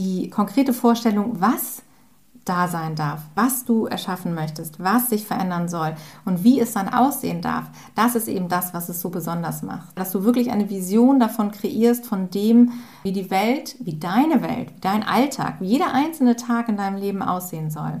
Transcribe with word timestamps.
die 0.00 0.30
konkrete 0.30 0.72
Vorstellung, 0.72 1.40
was 1.40 1.82
da 2.46 2.68
sein 2.68 2.96
darf, 2.96 3.20
was 3.34 3.66
du 3.66 3.84
erschaffen 3.84 4.34
möchtest, 4.34 4.82
was 4.82 5.10
sich 5.10 5.26
verändern 5.26 5.68
soll 5.68 5.94
und 6.24 6.42
wie 6.42 6.58
es 6.58 6.72
dann 6.72 6.88
aussehen 6.88 7.42
darf, 7.42 7.70
das 7.94 8.14
ist 8.14 8.28
eben 8.28 8.48
das, 8.48 8.72
was 8.72 8.88
es 8.88 9.00
so 9.02 9.10
besonders 9.10 9.62
macht. 9.62 9.96
Dass 9.98 10.10
du 10.10 10.24
wirklich 10.24 10.50
eine 10.50 10.70
Vision 10.70 11.20
davon 11.20 11.50
kreierst, 11.50 12.06
von 12.06 12.30
dem, 12.30 12.72
wie 13.02 13.12
die 13.12 13.30
Welt, 13.30 13.76
wie 13.80 13.98
deine 13.98 14.40
Welt, 14.40 14.72
wie 14.74 14.80
dein 14.80 15.02
Alltag, 15.02 15.56
wie 15.60 15.66
jeder 15.66 15.92
einzelne 15.92 16.34
Tag 16.34 16.70
in 16.70 16.78
deinem 16.78 16.96
Leben 16.96 17.22
aussehen 17.22 17.70
soll. 17.70 18.00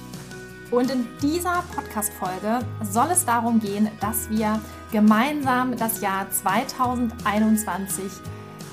Und 0.71 0.89
in 0.89 1.05
dieser 1.21 1.63
Podcast-Folge 1.75 2.59
soll 2.81 3.07
es 3.11 3.25
darum 3.25 3.59
gehen, 3.59 3.89
dass 3.99 4.29
wir 4.29 4.59
gemeinsam 4.91 5.75
das 5.75 5.99
Jahr 5.99 6.31
2021 6.31 8.05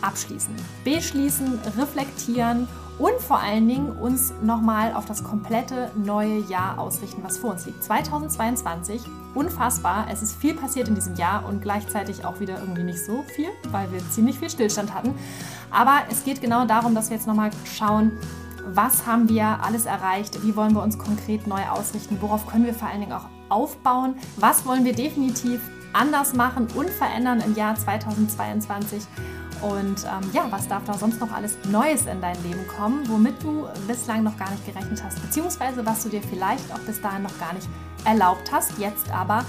abschließen, 0.01 0.55
beschließen, 0.85 1.59
reflektieren 1.77 2.69
und 3.01 3.21
vor 3.21 3.41
allen 3.41 3.69
Dingen 3.69 3.91
uns 3.91 4.33
nochmal 4.43 4.93
auf 4.95 5.07
das 5.07 5.25
komplette 5.25 5.91
neue 5.97 6.39
Jahr 6.39 6.79
ausrichten, 6.79 7.23
was 7.25 7.37
vor 7.37 7.51
uns 7.51 7.67
liegt. 7.67 7.83
2022, 7.83 9.03
unfassbar. 9.35 10.07
Es 10.11 10.23
ist 10.23 10.37
viel 10.37 10.55
passiert 10.55 10.89
in 10.89 10.95
diesem 10.95 11.17
Jahr 11.17 11.45
und 11.49 11.63
gleichzeitig 11.63 12.25
auch 12.25 12.39
wieder 12.39 12.61
irgendwie 12.61 12.85
nicht 12.85 13.05
so 13.05 13.25
viel, 13.35 13.49
weil 13.71 13.91
wir 13.91 14.01
ziemlich 14.11 14.39
viel 14.39 14.51
Stillstand 14.51 14.95
hatten. 14.95 15.15
Aber 15.71 16.03
es 16.11 16.25
geht 16.25 16.41
genau 16.41 16.65
darum, 16.65 16.95
dass 16.95 17.11
wir 17.11 17.17
jetzt 17.17 17.27
nochmal 17.27 17.51
schauen, 17.65 18.13
was 18.75 19.07
haben 19.07 19.29
wir 19.29 19.63
alles 19.63 19.87
erreicht, 19.87 20.43
wie 20.43 20.57
wollen 20.57 20.75
wir 20.75 20.83
uns 20.83 20.99
konkret 20.99 21.47
neu 21.47 21.63
ausrichten, 21.71 22.19
worauf 22.21 22.47
können 22.47 22.67
wir 22.67 22.75
vor 22.75 22.89
allen 22.89 23.01
Dingen 23.01 23.13
auch 23.13 23.27
aufbauen, 23.49 24.15
was 24.37 24.67
wollen 24.67 24.85
wir 24.85 24.95
definitiv 24.95 25.61
anders 25.93 26.35
machen 26.35 26.69
und 26.75 26.91
verändern 26.91 27.41
im 27.41 27.55
Jahr 27.55 27.75
2022 27.75 29.03
und 29.63 30.05
ähm, 30.05 30.31
ja, 30.33 30.47
was 30.51 30.69
darf 30.69 30.85
da 30.85 30.95
sonst 30.95 31.21
noch 31.21 31.33
alles 31.33 31.57
Neues 31.69 32.07
in 32.07 32.21
dein 32.21 32.41
Leben 32.45 32.67
kommen, 32.77 33.09
womit 33.09 33.43
du 33.43 33.67
bislang 33.89 34.23
noch 34.23 34.37
gar 34.37 34.51
nicht 34.51 34.65
gerechnet 34.65 35.03
hast, 35.03 35.21
beziehungsweise 35.21 35.85
was 35.85 36.05
du 36.05 36.11
dir 36.11 36.23
vielleicht 36.23 36.73
auch 36.73 36.81
bis 36.81 37.01
dahin 37.01 37.23
noch 37.23 37.39
gar 37.39 37.55
nicht 37.55 37.69
erlaubt 38.05 38.53
hast, 38.53 38.79
jetzt 38.79 39.11
aber 39.11 39.45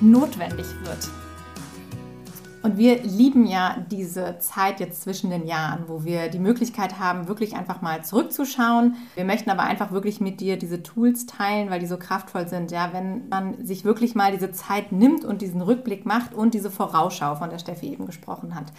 notwendig 0.00 0.66
wird. 0.82 1.21
Und 2.62 2.78
wir 2.78 3.02
lieben 3.02 3.46
ja 3.46 3.76
diese 3.90 4.38
Zeit 4.38 4.78
jetzt 4.78 5.02
zwischen 5.02 5.30
den 5.30 5.46
Jahren, 5.46 5.84
wo 5.88 6.04
wir 6.04 6.28
die 6.28 6.38
Möglichkeit 6.38 7.00
haben, 7.00 7.26
wirklich 7.26 7.56
einfach 7.56 7.82
mal 7.82 8.04
zurückzuschauen. 8.04 8.96
Wir 9.16 9.24
möchten 9.24 9.50
aber 9.50 9.64
einfach 9.64 9.90
wirklich 9.90 10.20
mit 10.20 10.40
dir 10.40 10.56
diese 10.56 10.82
Tools 10.82 11.26
teilen, 11.26 11.70
weil 11.70 11.80
die 11.80 11.86
so 11.86 11.96
kraftvoll 11.96 12.46
sind. 12.46 12.70
Ja, 12.70 12.92
wenn 12.92 13.28
man 13.28 13.66
sich 13.66 13.84
wirklich 13.84 14.14
mal 14.14 14.30
diese 14.30 14.52
Zeit 14.52 14.92
nimmt 14.92 15.24
und 15.24 15.42
diesen 15.42 15.60
Rückblick 15.60 16.06
macht 16.06 16.34
und 16.34 16.54
diese 16.54 16.70
Vorausschau, 16.70 17.34
von 17.34 17.50
der 17.50 17.58
Steffi 17.58 17.92
eben 17.92 18.06
gesprochen 18.06 18.54
hat. 18.54 18.72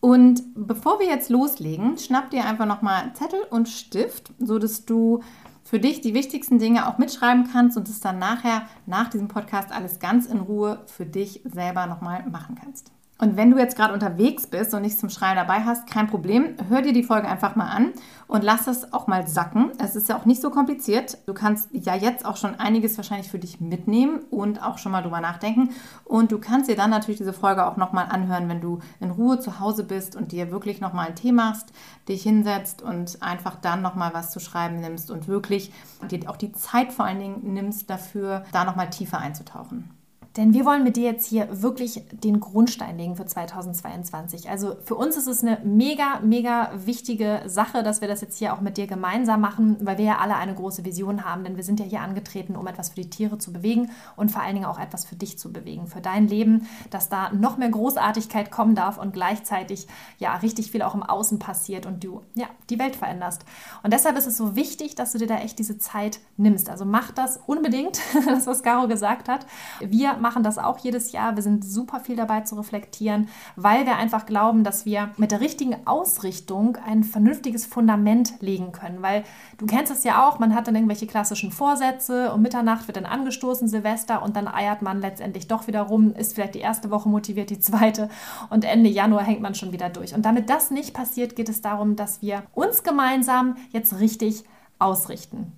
Und 0.00 0.42
bevor 0.54 0.98
wir 0.98 1.06
jetzt 1.06 1.30
loslegen, 1.30 1.96
schnapp 1.96 2.30
dir 2.30 2.44
einfach 2.44 2.66
nochmal 2.66 3.12
Zettel 3.14 3.40
und 3.50 3.68
Stift, 3.68 4.32
so 4.40 4.58
dass 4.58 4.84
du 4.84 5.20
für 5.62 5.78
dich 5.78 6.00
die 6.00 6.12
wichtigsten 6.12 6.58
Dinge 6.58 6.88
auch 6.88 6.98
mitschreiben 6.98 7.48
kannst 7.50 7.76
und 7.76 7.88
es 7.88 8.00
dann 8.00 8.18
nachher 8.18 8.62
nach 8.84 9.08
diesem 9.08 9.28
Podcast 9.28 9.70
alles 9.72 10.00
ganz 10.00 10.26
in 10.26 10.40
Ruhe 10.40 10.82
für 10.86 11.06
dich 11.06 11.40
selber 11.44 11.86
nochmal 11.86 12.28
machen 12.28 12.56
kannst. 12.60 12.90
Und 13.18 13.36
wenn 13.36 13.52
du 13.52 13.58
jetzt 13.58 13.76
gerade 13.76 13.94
unterwegs 13.94 14.48
bist 14.48 14.74
und 14.74 14.82
nichts 14.82 14.98
zum 14.98 15.08
Schreiben 15.08 15.36
dabei 15.36 15.60
hast, 15.60 15.86
kein 15.86 16.08
Problem, 16.08 16.56
hör 16.68 16.82
dir 16.82 16.92
die 16.92 17.04
Folge 17.04 17.28
einfach 17.28 17.54
mal 17.54 17.68
an 17.68 17.92
und 18.26 18.42
lass 18.42 18.64
das 18.64 18.92
auch 18.92 19.06
mal 19.06 19.28
sacken. 19.28 19.70
Es 19.78 19.94
ist 19.94 20.08
ja 20.08 20.18
auch 20.18 20.24
nicht 20.24 20.42
so 20.42 20.50
kompliziert. 20.50 21.18
Du 21.26 21.32
kannst 21.32 21.68
ja 21.72 21.94
jetzt 21.94 22.24
auch 22.24 22.36
schon 22.36 22.56
einiges 22.56 22.96
wahrscheinlich 22.96 23.30
für 23.30 23.38
dich 23.38 23.60
mitnehmen 23.60 24.22
und 24.30 24.60
auch 24.60 24.78
schon 24.78 24.90
mal 24.90 25.02
drüber 25.02 25.20
nachdenken. 25.20 25.70
Und 26.04 26.32
du 26.32 26.38
kannst 26.38 26.68
dir 26.68 26.74
dann 26.74 26.90
natürlich 26.90 27.18
diese 27.18 27.32
Folge 27.32 27.64
auch 27.64 27.76
nochmal 27.76 28.06
anhören, 28.08 28.48
wenn 28.48 28.60
du 28.60 28.80
in 28.98 29.12
Ruhe 29.12 29.38
zu 29.38 29.60
Hause 29.60 29.84
bist 29.84 30.16
und 30.16 30.32
dir 30.32 30.50
wirklich 30.50 30.80
nochmal 30.80 31.06
einen 31.06 31.14
Tee 31.14 31.30
machst, 31.32 31.72
dich 32.08 32.24
hinsetzt 32.24 32.82
und 32.82 33.22
einfach 33.22 33.54
dann 33.54 33.82
nochmal 33.82 34.14
was 34.14 34.32
zu 34.32 34.40
schreiben 34.40 34.80
nimmst 34.80 35.12
und 35.12 35.28
wirklich 35.28 35.72
dir 36.10 36.28
auch 36.28 36.36
die 36.36 36.52
Zeit 36.52 36.92
vor 36.92 37.04
allen 37.04 37.20
Dingen 37.20 37.52
nimmst 37.54 37.88
dafür, 37.88 38.44
da 38.50 38.64
nochmal 38.64 38.90
tiefer 38.90 39.18
einzutauchen. 39.18 40.01
Denn 40.36 40.54
wir 40.54 40.64
wollen 40.64 40.82
mit 40.82 40.96
dir 40.96 41.04
jetzt 41.04 41.26
hier 41.26 41.46
wirklich 41.62 42.02
den 42.10 42.40
Grundstein 42.40 42.96
legen 42.96 43.16
für 43.16 43.26
2022. 43.26 44.48
Also 44.48 44.76
für 44.82 44.94
uns 44.94 45.18
ist 45.18 45.26
es 45.26 45.42
eine 45.42 45.58
mega, 45.62 46.20
mega 46.22 46.70
wichtige 46.74 47.42
Sache, 47.46 47.82
dass 47.82 48.00
wir 48.00 48.08
das 48.08 48.22
jetzt 48.22 48.38
hier 48.38 48.54
auch 48.54 48.62
mit 48.62 48.78
dir 48.78 48.86
gemeinsam 48.86 49.42
machen, 49.42 49.76
weil 49.80 49.98
wir 49.98 50.06
ja 50.06 50.18
alle 50.18 50.36
eine 50.36 50.54
große 50.54 50.86
Vision 50.86 51.26
haben. 51.26 51.44
Denn 51.44 51.56
wir 51.56 51.64
sind 51.64 51.80
ja 51.80 51.86
hier 51.86 52.00
angetreten, 52.00 52.56
um 52.56 52.66
etwas 52.66 52.90
für 52.90 52.94
die 52.94 53.10
Tiere 53.10 53.36
zu 53.36 53.52
bewegen 53.52 53.90
und 54.16 54.30
vor 54.30 54.42
allen 54.42 54.54
Dingen 54.54 54.64
auch 54.64 54.78
etwas 54.78 55.04
für 55.04 55.16
dich 55.16 55.38
zu 55.38 55.52
bewegen, 55.52 55.86
für 55.86 56.00
dein 56.00 56.26
Leben, 56.28 56.66
dass 56.88 57.10
da 57.10 57.30
noch 57.32 57.58
mehr 57.58 57.68
Großartigkeit 57.68 58.50
kommen 58.50 58.74
darf 58.74 58.96
und 58.96 59.12
gleichzeitig 59.12 59.86
ja 60.18 60.34
richtig 60.36 60.70
viel 60.70 60.80
auch 60.80 60.94
im 60.94 61.02
Außen 61.02 61.40
passiert 61.40 61.84
und 61.84 62.02
du 62.04 62.22
ja 62.34 62.46
die 62.70 62.78
Welt 62.78 62.96
veränderst. 62.96 63.44
Und 63.82 63.92
deshalb 63.92 64.16
ist 64.16 64.26
es 64.26 64.38
so 64.38 64.56
wichtig, 64.56 64.94
dass 64.94 65.12
du 65.12 65.18
dir 65.18 65.26
da 65.26 65.38
echt 65.38 65.58
diese 65.58 65.76
Zeit 65.76 66.20
nimmst. 66.38 66.70
Also 66.70 66.86
mach 66.86 67.10
das 67.10 67.38
unbedingt, 67.46 68.00
das 68.26 68.46
was 68.46 68.62
Caro 68.62 68.88
gesagt 68.88 69.28
hat. 69.28 69.44
Wir 69.80 70.21
machen 70.22 70.42
das 70.42 70.56
auch 70.56 70.78
jedes 70.78 71.12
Jahr. 71.12 71.36
Wir 71.36 71.42
sind 71.42 71.64
super 71.64 72.00
viel 72.00 72.16
dabei 72.16 72.40
zu 72.40 72.54
reflektieren, 72.54 73.28
weil 73.56 73.84
wir 73.84 73.96
einfach 73.96 74.24
glauben, 74.24 74.64
dass 74.64 74.86
wir 74.86 75.10
mit 75.18 75.32
der 75.32 75.40
richtigen 75.40 75.86
Ausrichtung 75.86 76.78
ein 76.86 77.04
vernünftiges 77.04 77.66
Fundament 77.66 78.40
legen 78.40 78.72
können. 78.72 79.02
Weil 79.02 79.24
du 79.58 79.66
kennst 79.66 79.92
es 79.92 80.04
ja 80.04 80.26
auch, 80.26 80.38
man 80.38 80.54
hat 80.54 80.66
dann 80.66 80.74
irgendwelche 80.74 81.06
klassischen 81.06 81.52
Vorsätze 81.52 82.32
und 82.32 82.40
Mitternacht 82.40 82.88
wird 82.88 82.96
dann 82.96 83.04
angestoßen, 83.06 83.68
Silvester 83.68 84.22
und 84.22 84.36
dann 84.36 84.48
eiert 84.48 84.80
man 84.80 85.00
letztendlich 85.00 85.48
doch 85.48 85.66
wieder 85.66 85.82
rum, 85.82 86.14
ist 86.14 86.34
vielleicht 86.34 86.54
die 86.54 86.60
erste 86.60 86.90
Woche 86.90 87.08
motiviert, 87.08 87.50
die 87.50 87.60
zweite 87.60 88.08
und 88.48 88.64
Ende 88.64 88.88
Januar 88.88 89.24
hängt 89.24 89.42
man 89.42 89.54
schon 89.54 89.72
wieder 89.72 89.90
durch. 89.90 90.14
Und 90.14 90.22
damit 90.22 90.48
das 90.48 90.70
nicht 90.70 90.94
passiert, 90.94 91.36
geht 91.36 91.48
es 91.48 91.60
darum, 91.60 91.96
dass 91.96 92.22
wir 92.22 92.44
uns 92.54 92.82
gemeinsam 92.82 93.56
jetzt 93.72 93.98
richtig 93.98 94.44
ausrichten. 94.78 95.52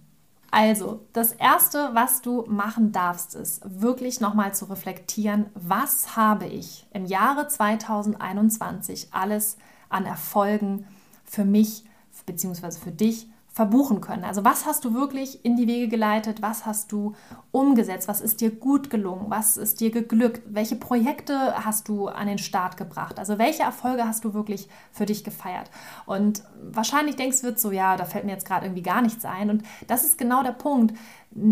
Also, 0.56 1.04
das 1.12 1.32
Erste, 1.32 1.90
was 1.94 2.22
du 2.22 2.44
machen 2.46 2.92
darfst, 2.92 3.34
ist 3.34 3.60
wirklich 3.64 4.20
nochmal 4.20 4.54
zu 4.54 4.66
reflektieren, 4.66 5.46
was 5.54 6.14
habe 6.14 6.46
ich 6.46 6.86
im 6.92 7.06
Jahre 7.06 7.48
2021 7.48 9.08
alles 9.10 9.56
an 9.88 10.06
Erfolgen 10.06 10.86
für 11.24 11.44
mich 11.44 11.82
bzw. 12.24 12.70
für 12.70 12.92
dich 12.92 13.26
verbuchen 13.54 14.00
können. 14.00 14.24
Also 14.24 14.44
was 14.44 14.66
hast 14.66 14.84
du 14.84 14.94
wirklich 14.94 15.44
in 15.44 15.54
die 15.54 15.68
Wege 15.68 15.86
geleitet? 15.86 16.42
Was 16.42 16.66
hast 16.66 16.90
du 16.90 17.14
umgesetzt? 17.52 18.08
Was 18.08 18.20
ist 18.20 18.40
dir 18.40 18.50
gut 18.50 18.90
gelungen? 18.90 19.26
Was 19.28 19.56
ist 19.56 19.78
dir 19.78 19.92
geglückt? 19.92 20.42
Welche 20.46 20.74
Projekte 20.74 21.64
hast 21.64 21.86
du 21.86 22.08
an 22.08 22.26
den 22.26 22.38
Start 22.38 22.76
gebracht? 22.76 23.16
Also 23.16 23.38
welche 23.38 23.62
Erfolge 23.62 24.08
hast 24.08 24.24
du 24.24 24.34
wirklich 24.34 24.68
für 24.90 25.06
dich 25.06 25.22
gefeiert? 25.22 25.70
Und 26.04 26.42
wahrscheinlich 26.64 27.14
denkst 27.14 27.42
du 27.42 27.56
so, 27.56 27.70
ja, 27.70 27.96
da 27.96 28.06
fällt 28.06 28.24
mir 28.24 28.32
jetzt 28.32 28.44
gerade 28.44 28.66
irgendwie 28.66 28.82
gar 28.82 29.02
nichts 29.02 29.24
ein. 29.24 29.50
Und 29.50 29.62
das 29.86 30.02
ist 30.02 30.18
genau 30.18 30.42
der 30.42 30.50
Punkt. 30.50 30.98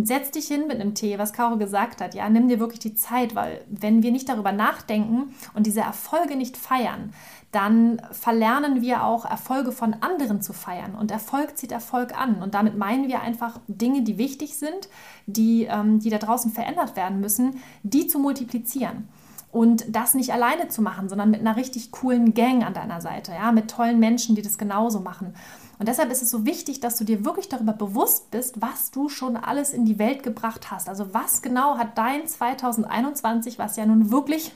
Setz 0.02 0.32
dich 0.32 0.48
hin 0.48 0.66
mit 0.66 0.80
einem 0.80 0.94
Tee, 0.94 1.20
was 1.20 1.32
Caro 1.32 1.56
gesagt 1.56 2.00
hat. 2.00 2.14
Ja, 2.14 2.28
nimm 2.28 2.48
dir 2.48 2.58
wirklich 2.58 2.80
die 2.80 2.96
Zeit, 2.96 3.36
weil 3.36 3.64
wenn 3.68 4.02
wir 4.02 4.10
nicht 4.10 4.28
darüber 4.28 4.50
nachdenken 4.50 5.34
und 5.54 5.66
diese 5.66 5.82
Erfolge 5.82 6.34
nicht 6.34 6.56
feiern, 6.56 7.12
dann 7.52 8.00
verlernen 8.10 8.80
wir 8.80 9.04
auch 9.04 9.26
Erfolge 9.26 9.72
von 9.72 9.94
anderen 10.00 10.40
zu 10.40 10.54
feiern. 10.54 10.94
Und 10.94 11.10
Erfolg 11.10 11.58
zieht 11.58 11.70
Erfolg 11.70 12.18
an. 12.18 12.42
Und 12.42 12.54
damit 12.54 12.78
meinen 12.78 13.08
wir 13.08 13.20
einfach 13.20 13.60
Dinge, 13.68 14.02
die 14.02 14.16
wichtig 14.16 14.56
sind, 14.56 14.88
die, 15.26 15.64
ähm, 15.64 16.00
die 16.00 16.08
da 16.08 16.16
draußen 16.16 16.50
verändert 16.50 16.96
werden 16.96 17.20
müssen, 17.20 17.62
die 17.82 18.06
zu 18.06 18.18
multiplizieren. 18.18 19.06
Und 19.50 19.84
das 19.94 20.14
nicht 20.14 20.32
alleine 20.32 20.68
zu 20.68 20.80
machen, 20.80 21.10
sondern 21.10 21.30
mit 21.30 21.40
einer 21.40 21.56
richtig 21.56 21.90
coolen 21.90 22.32
Gang 22.32 22.64
an 22.64 22.72
deiner 22.72 23.02
Seite, 23.02 23.32
ja, 23.32 23.52
mit 23.52 23.70
tollen 23.70 24.00
Menschen, 24.00 24.34
die 24.34 24.40
das 24.40 24.56
genauso 24.56 25.00
machen. 25.00 25.34
Und 25.78 25.88
deshalb 25.88 26.10
ist 26.10 26.22
es 26.22 26.30
so 26.30 26.46
wichtig, 26.46 26.80
dass 26.80 26.96
du 26.96 27.04
dir 27.04 27.26
wirklich 27.26 27.50
darüber 27.50 27.74
bewusst 27.74 28.30
bist, 28.30 28.62
was 28.62 28.90
du 28.92 29.10
schon 29.10 29.36
alles 29.36 29.74
in 29.74 29.84
die 29.84 29.98
Welt 29.98 30.22
gebracht 30.22 30.70
hast. 30.70 30.88
Also 30.88 31.12
was 31.12 31.42
genau 31.42 31.76
hat 31.76 31.98
dein 31.98 32.26
2021, 32.26 33.58
was 33.58 33.76
ja 33.76 33.84
nun 33.84 34.10
wirklich 34.10 34.52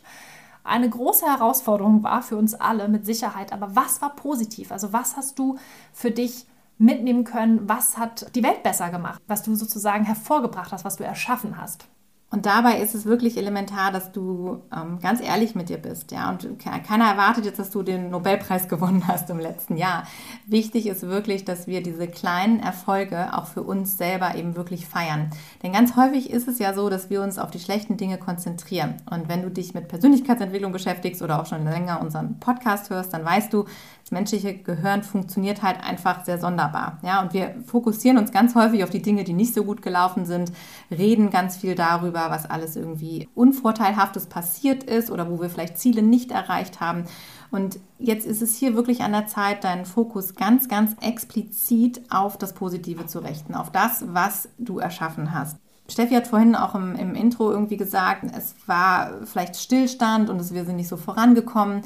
eine 0.67 0.89
große 0.89 1.27
Herausforderung 1.27 2.03
war 2.03 2.23
für 2.23 2.37
uns 2.37 2.55
alle 2.55 2.89
mit 2.89 3.07
Sicherheit. 3.07 3.53
Aber 3.53 3.75
was 3.77 4.03
war 4.03 4.15
positiv? 4.15 4.73
Also 4.73 4.93
was 4.93 5.17
hast 5.17 5.39
du 5.39 5.59
für 5.93 6.11
dich 6.11 6.47
mitnehmen 6.79 7.25
können? 7.25 7.69
Was 7.69 7.97
hat 7.97 8.35
die 8.35 8.43
Welt 8.43 8.63
besser 8.63 8.91
gemacht? 8.91 9.23
Was 9.27 9.43
du 9.43 9.55
sozusagen 9.55 10.05
hervorgebracht 10.05 10.73
hast, 10.73 10.85
was 10.85 10.97
du 10.97 11.05
erschaffen 11.05 11.61
hast? 11.61 11.89
Und 12.29 12.45
dabei 12.45 12.81
ist 12.81 12.97
es 12.97 13.05
wirklich 13.05 13.37
elementar, 13.37 13.93
dass 13.93 14.11
du 14.11 14.63
ähm, 14.77 14.99
ganz 15.01 15.21
ehrlich 15.21 15.55
mit 15.55 15.69
dir 15.69 15.79
bist. 15.79 16.11
Ja? 16.11 16.29
Und 16.29 16.59
keiner 16.59 17.05
erwartet 17.05 17.45
jetzt, 17.45 17.61
dass 17.61 17.71
du 17.71 17.85
den 17.85 18.11
Nobelpreis 18.11 18.69
gewonnen 18.69 19.07
hast 19.07 19.31
im 19.31 19.39
letzten 19.39 19.77
Jahr. 19.77 20.03
Wichtig 20.45 20.89
ist 20.89 21.03
wirklich, 21.03 21.45
dass 21.45 21.69
wir 21.69 21.85
diese 21.85 22.09
kleinen 22.09 22.59
Erfolge 22.59 23.33
auch 23.33 23.47
für 23.47 23.63
uns 23.63 23.97
selber 23.97 24.35
eben 24.35 24.57
wirklich 24.57 24.87
feiern. 24.87 25.31
Denn 25.63 25.73
ganz 25.73 25.95
häufig 25.95 26.31
ist 26.31 26.49
es 26.49 26.59
ja 26.59 26.75
so, 26.75 26.91
dass 26.91 27.11
wir 27.11 27.23
uns 27.23 27.39
auf 27.39 27.53
die 27.53 27.61
schlechten 27.61 27.97
Dinge 27.97 28.19
konzentrieren. 28.19 28.97
Und 29.09 29.29
wenn 29.29 29.43
du 29.43 29.51
dich 29.51 29.73
mit 29.73 29.87
Persönlichkeitsentwicklung 29.87 30.73
beschäftigst 30.73 31.23
oder 31.23 31.41
auch 31.41 31.47
schon 31.47 31.65
länger 31.65 32.01
unseren 32.01 32.41
Podcast 32.41 32.91
hörst, 32.91 33.15
dann 33.15 33.25
weißt 33.25 33.53
du, 33.53 33.67
das 34.07 34.13
menschliche 34.13 34.55
Gehirn 34.55 35.03
funktioniert 35.03 35.63
halt 35.63 35.83
einfach 35.83 36.25
sehr 36.25 36.39
sonderbar. 36.39 36.99
Ja, 37.03 37.23
und 37.23 37.33
wir 37.33 37.57
fokussieren 37.67 38.19
uns 38.19 38.31
ganz 38.31 38.55
häufig 38.55 38.85
auf 38.85 38.91
die 38.91 39.03
Dinge, 39.03 39.25
die 39.25 39.33
nicht 39.33 39.53
so 39.53 39.65
gut 39.65 39.83
gelaufen 39.83 40.27
sind, 40.27 40.53
reden 40.93 41.31
ganz 41.31 41.57
viel 41.57 41.75
darüber, 41.75 42.16
was 42.31 42.49
alles 42.49 42.77
irgendwie 42.77 43.29
unvorteilhaftes 43.35 44.27
passiert 44.27 44.85
ist 44.85 45.11
oder 45.11 45.31
wo 45.31 45.41
wir 45.41 45.51
vielleicht 45.51 45.79
Ziele 45.79 46.03
nicht 46.03 46.31
erreicht 46.31 46.81
haben. 46.81 47.05
Und 47.51 47.79
jetzt 47.99 48.27
ist 48.27 48.43
es 48.43 48.57
hier 48.57 48.75
wirklich 48.75 49.03
an 49.03 49.13
der 49.13 49.27
Zeit, 49.27 49.65
deinen 49.65 49.87
Fokus 49.87 50.35
ganz, 50.35 50.69
ganz 50.69 50.97
explizit 51.01 52.03
auf 52.11 52.37
das 52.37 52.55
Positive 52.55 53.07
zu 53.07 53.21
richten, 53.21 53.55
auf 53.55 53.71
das, 53.71 54.05
was 54.09 54.49
du 54.59 54.79
erschaffen 54.79 55.33
hast. 55.33 55.57
Steffi 55.89 56.15
hat 56.15 56.27
vorhin 56.27 56.57
auch 56.57 56.75
im, 56.75 56.97
im 56.97 57.15
Intro 57.15 57.51
irgendwie 57.51 57.77
gesagt, 57.77 58.25
es 58.37 58.55
war 58.67 59.13
vielleicht 59.25 59.57
Stillstand 59.57 60.31
und 60.31 60.41
es, 60.41 60.53
wir 60.53 60.65
sind 60.65 60.77
nicht 60.77 60.89
so 60.89 60.97
vorangekommen. 60.97 61.83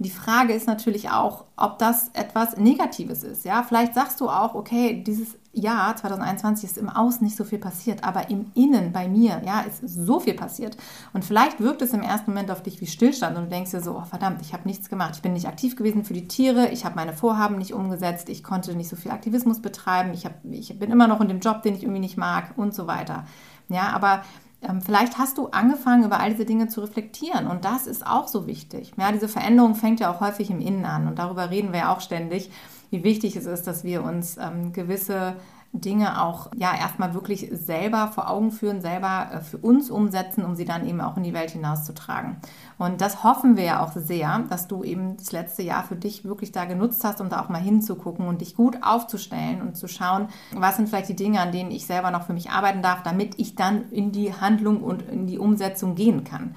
Die 0.00 0.10
Frage 0.10 0.52
ist 0.54 0.66
natürlich 0.66 1.10
auch, 1.10 1.44
ob 1.56 1.78
das 1.78 2.08
etwas 2.14 2.56
Negatives 2.56 3.22
ist. 3.22 3.44
Ja, 3.44 3.62
vielleicht 3.62 3.94
sagst 3.94 4.20
du 4.20 4.28
auch, 4.28 4.54
okay, 4.54 5.02
dieses 5.06 5.36
Jahr 5.54 5.96
2021 5.96 6.64
ist 6.64 6.78
im 6.78 6.88
Außen 6.88 7.24
nicht 7.24 7.36
so 7.36 7.44
viel 7.44 7.58
passiert, 7.58 8.04
aber 8.04 8.30
im 8.30 8.50
Innen 8.54 8.92
bei 8.92 9.08
mir, 9.08 9.42
ja, 9.44 9.60
ist 9.60 9.82
so 9.86 10.20
viel 10.20 10.34
passiert. 10.34 10.76
Und 11.12 11.24
vielleicht 11.24 11.60
wirkt 11.60 11.82
es 11.82 11.92
im 11.92 12.02
ersten 12.02 12.30
Moment 12.30 12.50
auf 12.50 12.62
dich 12.62 12.80
wie 12.80 12.86
Stillstand 12.86 13.36
und 13.36 13.44
du 13.44 13.50
denkst 13.50 13.70
dir 13.70 13.80
so, 13.80 13.96
oh 13.96 14.04
verdammt, 14.04 14.40
ich 14.42 14.52
habe 14.52 14.68
nichts 14.68 14.88
gemacht. 14.88 15.16
Ich 15.16 15.22
bin 15.22 15.32
nicht 15.32 15.48
aktiv 15.48 15.76
gewesen 15.76 16.04
für 16.04 16.14
die 16.14 16.28
Tiere, 16.28 16.68
ich 16.68 16.84
habe 16.84 16.96
meine 16.96 17.12
Vorhaben 17.12 17.58
nicht 17.58 17.74
umgesetzt, 17.74 18.28
ich 18.28 18.42
konnte 18.42 18.74
nicht 18.74 18.88
so 18.88 18.96
viel 18.96 19.10
Aktivismus 19.10 19.60
betreiben, 19.60 20.12
ich, 20.12 20.24
hab, 20.24 20.32
ich 20.50 20.78
bin 20.78 20.90
immer 20.90 21.08
noch 21.08 21.20
in 21.20 21.28
dem 21.28 21.40
Job, 21.40 21.62
den 21.62 21.74
ich 21.74 21.82
irgendwie 21.82 22.00
nicht 22.00 22.16
mag 22.16 22.52
und 22.56 22.74
so 22.74 22.86
weiter. 22.86 23.24
Ja, 23.68 23.90
aber 23.94 24.22
ähm, 24.68 24.80
vielleicht 24.80 25.18
hast 25.18 25.38
du 25.38 25.48
angefangen, 25.48 26.04
über 26.04 26.20
all 26.20 26.30
diese 26.30 26.44
Dinge 26.44 26.68
zu 26.68 26.80
reflektieren 26.80 27.46
und 27.46 27.64
das 27.64 27.86
ist 27.86 28.06
auch 28.06 28.28
so 28.28 28.46
wichtig. 28.46 28.92
Ja, 28.96 29.12
diese 29.12 29.28
Veränderung 29.28 29.74
fängt 29.74 30.00
ja 30.00 30.12
auch 30.12 30.20
häufig 30.20 30.50
im 30.50 30.60
Innen 30.60 30.84
an 30.84 31.06
und 31.06 31.18
darüber 31.18 31.50
reden 31.50 31.72
wir 31.72 31.80
ja 31.80 31.94
auch 31.94 32.00
ständig, 32.00 32.50
wie 32.94 33.02
wichtig 33.02 33.34
es 33.34 33.46
ist, 33.46 33.66
dass 33.66 33.82
wir 33.82 34.04
uns 34.04 34.36
ähm, 34.36 34.72
gewisse 34.72 35.34
Dinge 35.72 36.22
auch 36.22 36.52
ja 36.56 36.72
erstmal 36.72 37.14
wirklich 37.14 37.48
selber 37.50 38.06
vor 38.14 38.30
Augen 38.30 38.52
führen, 38.52 38.80
selber 38.80 39.30
äh, 39.32 39.40
für 39.40 39.58
uns 39.58 39.90
umsetzen, 39.90 40.44
um 40.44 40.54
sie 40.54 40.64
dann 40.64 40.86
eben 40.86 41.00
auch 41.00 41.16
in 41.16 41.24
die 41.24 41.34
Welt 41.34 41.50
hinauszutragen. 41.50 42.36
Und 42.78 43.00
das 43.00 43.24
hoffen 43.24 43.56
wir 43.56 43.64
ja 43.64 43.84
auch 43.84 43.90
sehr, 43.96 44.44
dass 44.48 44.68
du 44.68 44.84
eben 44.84 45.16
das 45.16 45.32
letzte 45.32 45.64
Jahr 45.64 45.82
für 45.82 45.96
dich 45.96 46.24
wirklich 46.24 46.52
da 46.52 46.66
genutzt 46.66 47.02
hast, 47.02 47.20
um 47.20 47.28
da 47.28 47.42
auch 47.42 47.48
mal 47.48 47.60
hinzugucken 47.60 48.28
und 48.28 48.40
dich 48.40 48.54
gut 48.54 48.78
aufzustellen 48.82 49.60
und 49.60 49.76
zu 49.76 49.88
schauen, 49.88 50.28
was 50.54 50.76
sind 50.76 50.88
vielleicht 50.88 51.08
die 51.08 51.16
Dinge, 51.16 51.40
an 51.40 51.50
denen 51.50 51.72
ich 51.72 51.86
selber 51.86 52.12
noch 52.12 52.26
für 52.26 52.32
mich 52.32 52.50
arbeiten 52.50 52.80
darf, 52.80 53.02
damit 53.02 53.40
ich 53.40 53.56
dann 53.56 53.90
in 53.90 54.12
die 54.12 54.32
Handlung 54.32 54.84
und 54.84 55.02
in 55.02 55.26
die 55.26 55.40
Umsetzung 55.40 55.96
gehen 55.96 56.22
kann. 56.22 56.54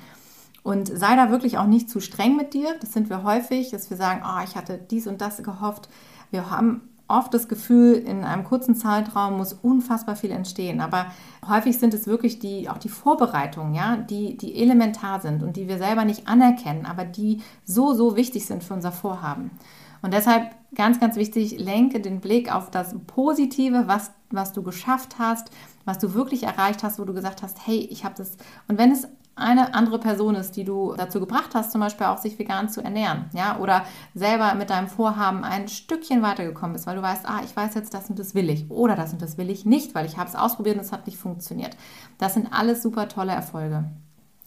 Und 0.62 0.90
sei 0.90 1.16
da 1.16 1.32
wirklich 1.32 1.58
auch 1.58 1.66
nicht 1.66 1.90
zu 1.90 2.02
streng 2.02 2.36
mit 2.36 2.54
dir. 2.54 2.76
Das 2.82 2.92
sind 2.94 3.10
wir 3.10 3.24
häufig, 3.24 3.72
dass 3.72 3.90
wir 3.90 3.98
sagen, 3.98 4.22
oh, 4.24 4.44
ich 4.44 4.56
hatte 4.56 4.78
dies 4.78 5.08
und 5.08 5.22
das 5.22 5.42
gehofft. 5.42 5.88
Wir 6.32 6.50
haben 6.50 6.82
oft 7.08 7.34
das 7.34 7.48
Gefühl, 7.48 7.94
in 7.94 8.24
einem 8.24 8.44
kurzen 8.44 8.76
Zeitraum 8.76 9.38
muss 9.38 9.54
unfassbar 9.54 10.16
viel 10.16 10.32
entstehen. 10.32 10.82
Aber 10.82 11.08
häufig 11.48 11.80
sind 11.80 11.94
es 11.94 12.08
wirklich 12.08 12.40
die, 12.40 12.70
auch 12.70 12.78
die 12.78 12.90
Vorbereitungen, 12.90 13.74
ja, 13.74 13.98
die, 13.98 14.38
die 14.38 14.56
elementar 14.56 15.22
sind 15.22 15.44
und 15.44 15.56
die 15.56 15.68
wir 15.68 15.78
selber 15.78 16.06
nicht 16.06 16.28
anerkennen, 16.28 16.86
aber 16.86 17.06
die 17.06 17.42
so, 17.64 17.94
so 17.94 18.16
wichtig 18.16 18.46
sind 18.46 18.64
für 18.64 18.74
unser 18.74 18.92
Vorhaben. 18.92 19.52
Und 20.02 20.14
deshalb 20.14 20.52
ganz, 20.76 21.00
ganz 21.00 21.16
wichtig, 21.16 21.60
lenke 21.60 22.02
den 22.02 22.20
Blick 22.20 22.54
auf 22.54 22.70
das 22.70 22.96
Positive, 23.08 23.88
was, 23.88 24.12
was 24.30 24.54
du 24.54 24.62
geschafft 24.62 25.16
hast, 25.18 25.50
was 25.86 25.98
du 25.98 26.14
wirklich 26.14 26.44
erreicht 26.44 26.84
hast, 26.84 27.00
wo 27.00 27.06
du 27.06 27.14
gesagt 27.14 27.42
hast, 27.42 27.66
hey, 27.66 27.88
ich 27.90 28.04
habe 28.04 28.16
das. 28.16 28.38
Und 28.68 28.78
wenn 28.78 28.92
es 28.92 29.08
eine 29.38 29.74
andere 29.74 30.00
Person 30.00 30.36
ist, 30.36 30.56
die 30.56 30.64
du 30.64 30.94
dazu 30.98 31.20
gebracht 31.20 31.52
hast, 31.54 31.72
zum 31.72 31.82
Beispiel 31.82 32.08
auch 32.08 32.18
sich 32.18 32.38
vegan 32.40 32.70
zu 32.70 32.82
ernähren, 32.82 33.30
ja, 33.34 33.58
oder 33.60 33.86
selber 34.14 34.56
mit 34.56 34.70
deinem 34.70 34.88
Vorhaben 34.88 35.44
ein 35.44 35.68
Stückchen 35.68 36.22
weitergekommen 36.22 36.74
bist, 36.74 36.88
weil 36.88 36.96
du 36.96 37.02
weißt, 37.02 37.28
ah, 37.28 37.42
ich 37.46 37.56
weiß 37.56 37.76
jetzt, 37.76 37.94
das 37.94 38.10
und 38.10 38.18
das 38.20 38.36
will 38.36 38.50
ich, 38.50 38.70
oder 38.70 38.96
das 38.96 39.14
und 39.14 39.22
das 39.22 39.38
will 39.38 39.50
ich 39.50 39.66
nicht, 39.66 39.94
weil 39.96 40.06
ich 40.06 40.18
habe 40.18 40.30
es 40.30 40.36
ausprobiert 40.36 40.76
und 40.76 40.82
es 40.82 40.92
hat 40.92 41.06
nicht 41.06 41.18
funktioniert. 41.18 41.78
Das 42.18 42.34
sind 42.34 42.52
alles 42.52 42.82
super 42.82 43.08
tolle 43.08 43.34
Erfolge. 43.34 43.86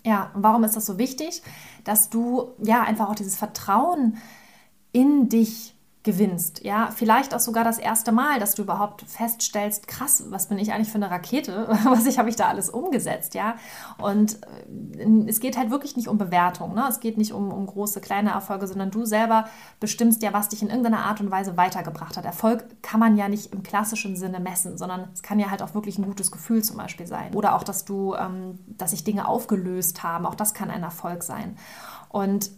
Ja, 0.04 0.30
und 0.34 0.42
warum 0.42 0.64
ist 0.64 0.76
das 0.76 0.86
so 0.86 0.98
wichtig, 0.98 1.42
dass 1.84 2.10
du 2.10 2.48
ja 2.58 2.82
einfach 2.82 3.08
auch 3.08 3.14
dieses 3.14 3.36
Vertrauen 3.36 4.16
in 4.92 5.28
dich 5.28 5.74
gewinnst. 6.02 6.64
Ja, 6.64 6.90
vielleicht 6.94 7.34
auch 7.34 7.40
sogar 7.40 7.62
das 7.62 7.78
erste 7.78 8.10
Mal, 8.10 8.40
dass 8.40 8.54
du 8.54 8.62
überhaupt 8.62 9.02
feststellst, 9.02 9.86
krass, 9.86 10.24
was 10.30 10.48
bin 10.48 10.58
ich 10.58 10.72
eigentlich 10.72 10.88
für 10.88 10.94
eine 10.94 11.10
Rakete? 11.10 11.68
Was 11.84 12.06
ich 12.06 12.18
habe 12.18 12.30
ich 12.30 12.36
da 12.36 12.48
alles 12.48 12.70
umgesetzt, 12.70 13.34
ja? 13.34 13.56
Und 13.98 14.38
äh, 14.96 15.28
es 15.28 15.40
geht 15.40 15.58
halt 15.58 15.70
wirklich 15.70 15.96
nicht 15.96 16.08
um 16.08 16.16
Bewertung, 16.16 16.74
ne? 16.74 16.86
Es 16.88 17.00
geht 17.00 17.18
nicht 17.18 17.32
um, 17.32 17.52
um 17.52 17.66
große, 17.66 18.00
kleine 18.00 18.30
Erfolge, 18.30 18.66
sondern 18.66 18.90
du 18.90 19.04
selber 19.04 19.44
bestimmst 19.78 20.22
ja, 20.22 20.32
was 20.32 20.48
dich 20.48 20.62
in 20.62 20.68
irgendeiner 20.68 21.04
Art 21.04 21.20
und 21.20 21.30
Weise 21.30 21.58
weitergebracht 21.58 22.16
hat. 22.16 22.24
Erfolg 22.24 22.64
kann 22.82 23.00
man 23.00 23.18
ja 23.18 23.28
nicht 23.28 23.52
im 23.52 23.62
klassischen 23.62 24.16
Sinne 24.16 24.40
messen, 24.40 24.78
sondern 24.78 25.08
es 25.12 25.22
kann 25.22 25.38
ja 25.38 25.50
halt 25.50 25.60
auch 25.60 25.74
wirklich 25.74 25.98
ein 25.98 26.06
gutes 26.06 26.30
Gefühl 26.30 26.64
zum 26.64 26.78
Beispiel 26.78 27.06
sein. 27.06 27.34
Oder 27.34 27.54
auch, 27.54 27.62
dass 27.62 27.84
du, 27.84 28.14
ähm, 28.14 28.58
dass 28.68 28.92
sich 28.92 29.04
Dinge 29.04 29.28
aufgelöst 29.28 30.02
haben, 30.02 30.24
auch 30.24 30.34
das 30.34 30.54
kann 30.54 30.70
ein 30.70 30.82
Erfolg 30.82 31.22
sein. 31.22 31.56
Und 32.08 32.50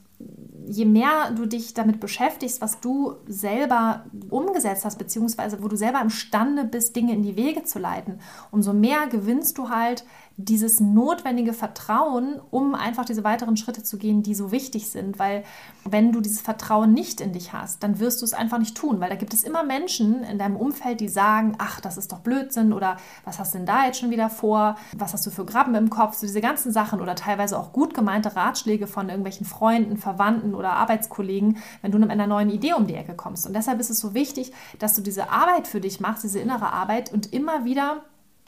je 0.67 0.85
mehr 0.85 1.31
du 1.35 1.47
dich 1.47 1.75
damit 1.75 2.01
beschäftigst, 2.01 2.61
was 2.61 2.81
du 2.81 3.15
selber 3.27 4.05
umgesetzt 4.31 4.85
hast, 4.85 4.99
beziehungsweise 4.99 5.63
wo 5.63 5.69
du 5.69 5.77
selber 5.77 6.01
imstande 6.01 6.65
bist, 6.65 6.97
Dinge 6.97 7.15
in 7.15 7.23
die 7.23 7.37
Wege 7.37 7.65
zu 7.65 7.79
leiten, 7.79 8.21
umso 8.51 8.73
mehr 8.73 9.07
gewinnst 9.09 9.59
du 9.59 9.69
halt 9.69 10.05
dieses 10.37 10.81
notwendige 10.81 11.53
Vertrauen, 11.53 12.41
um 12.51 12.75
einfach 12.75 13.05
diese 13.05 13.25
weiteren 13.25 13.57
Schritte 13.57 13.83
zu 13.83 13.99
gehen, 13.99 14.23
die 14.23 14.35
so 14.35 14.51
wichtig 14.51 14.89
sind. 14.89 15.19
Weil 15.19 15.45
wenn 15.85 16.13
du 16.13 16.21
dieses 16.21 16.41
Vertrauen 16.41 16.93
nicht 16.93 17.21
in 17.21 17.33
dich 17.33 17.53
hast, 17.53 17.83
dann 17.83 18.01
wirst 18.01 18.21
du 18.21 18.25
es 18.25 18.35
einfach 18.35 18.59
nicht 18.59 18.77
tun. 18.77 19.01
Weil 19.01 19.11
da 19.11 19.17
gibt 19.17 19.35
es 19.35 19.45
immer 19.45 19.63
Menschen 19.63 20.25
in 20.25 20.39
deinem 20.39 20.57
Umfeld, 20.57 21.01
die 21.01 21.09
sagen, 21.09 21.55
ach, 21.59 21.81
das 21.81 21.97
ist 21.97 22.13
doch 22.13 22.21
Blödsinn 22.21 22.73
oder 22.73 22.97
was 23.25 23.39
hast 23.39 23.55
du 23.55 23.59
denn 23.59 23.67
da 23.67 23.87
jetzt 23.87 24.01
schon 24.01 24.11
wieder 24.11 24.31
vor? 24.31 24.77
Was 24.97 25.13
hast 25.13 25.27
du 25.27 25.31
für 25.31 25.45
Graben 25.45 25.75
im 25.75 25.91
Kopf? 25.91 26.17
So 26.17 26.27
diese 26.27 26.41
ganzen 26.41 26.73
Sachen 26.73 27.01
oder 27.01 27.15
teilweise 27.15 27.59
auch 27.59 27.73
gut 27.73 27.95
gemeinte 27.95 28.35
Ratschläge 28.35 28.87
von 28.87 29.09
irgendwelchen 29.09 29.47
Freunden, 29.47 29.97
Verwandten 29.97 30.52
oder 30.55 30.73
Arbeitskollegen, 30.73 31.59
wenn 31.81 31.93
du 31.93 31.99
mit 31.99 32.11
einer 32.11 32.27
neuen 32.27 32.51
Idee 32.51 32.75
um 32.75 32.87
die 32.87 32.95
Ecke 32.95 33.15
kommst. 33.15 33.47
Und 33.47 33.55
deshalb 33.55 33.81
ist 33.81 33.91
es 33.91 34.01
so 34.01 34.15
wichtig, 34.15 34.53
dass 34.79 34.95
du 34.95 35.03
diese 35.03 35.31
Arbeit 35.31 35.67
für 35.67 35.81
dich 35.81 36.01
machst, 36.01 36.25
diese 36.25 36.41
innere 36.41 36.73
Arbeit 36.73 37.13
und 37.13 37.33
immer 37.33 37.65
wieder 37.65 38.03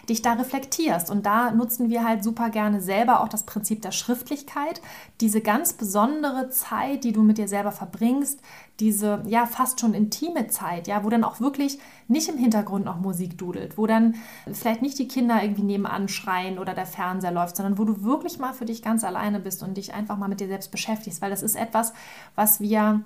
dich 0.09 0.23
da 0.23 0.35
reflektierst. 0.35 1.11
Und 1.11 1.27
da 1.27 1.51
nutzen 1.51 1.89
wir 1.89 2.05
halt 2.05 2.25
super 2.25 2.51
gerne 2.51 2.81
selber 2.81 3.21
auch 3.21 3.29
das 3.29 3.45
Prinzip 3.45 3.83
der 3.83 3.93
Schriftlichkeit, 3.93 4.81
diese 5.21 5.41
ganz 5.41 5.73
besondere 5.73 6.51
Zeit, 6.51 7.05
die 7.05 7.13
du 7.13 7.23
mit 7.23 7.39
dir 7.39 7.49
selber 7.49 7.73
verbringst, 7.73 8.41
diese 8.81 9.23
ja 9.27 9.47
fast 9.47 9.81
schon 9.81 9.95
intime 9.95 10.49
Zeit, 10.49 10.89
ja, 10.89 11.05
wo 11.05 11.11
dann 11.11 11.25
auch 11.25 11.41
wirklich 11.41 11.79
nicht 12.09 12.29
im 12.29 12.37
Hintergrund 12.37 12.85
noch 12.85 12.99
Musik 12.99 13.39
dudelt, 13.39 13.79
wo 13.79 13.87
dann 13.87 14.17
vielleicht 14.53 14.83
nicht 14.83 14.99
die 14.99 15.09
Kinder 15.09 15.43
irgendwie 15.43 15.63
nebenan 15.63 16.09
schreien 16.09 16.59
oder 16.59 16.75
der 16.75 16.87
Fernseher 16.87 17.31
läuft, 17.31 17.57
sondern 17.57 17.79
wo 17.79 17.85
du 17.85 18.03
wirklich 18.03 18.39
mal 18.39 18.53
für 18.53 18.65
dich 18.65 18.83
ganz 18.83 19.05
alleine 19.05 19.39
bist 19.39 19.63
und 19.63 19.77
dich 19.77 19.95
einfach 19.95 20.19
mal 20.19 20.29
mit 20.29 20.41
dir 20.41 20.49
selbst 20.49 20.71
beschäftigst, 20.71 21.23
weil 21.23 21.31
das 21.31 21.43
ist 21.43 21.55
etwas, 21.55 21.93
was 22.35 22.61
wir 22.61 23.05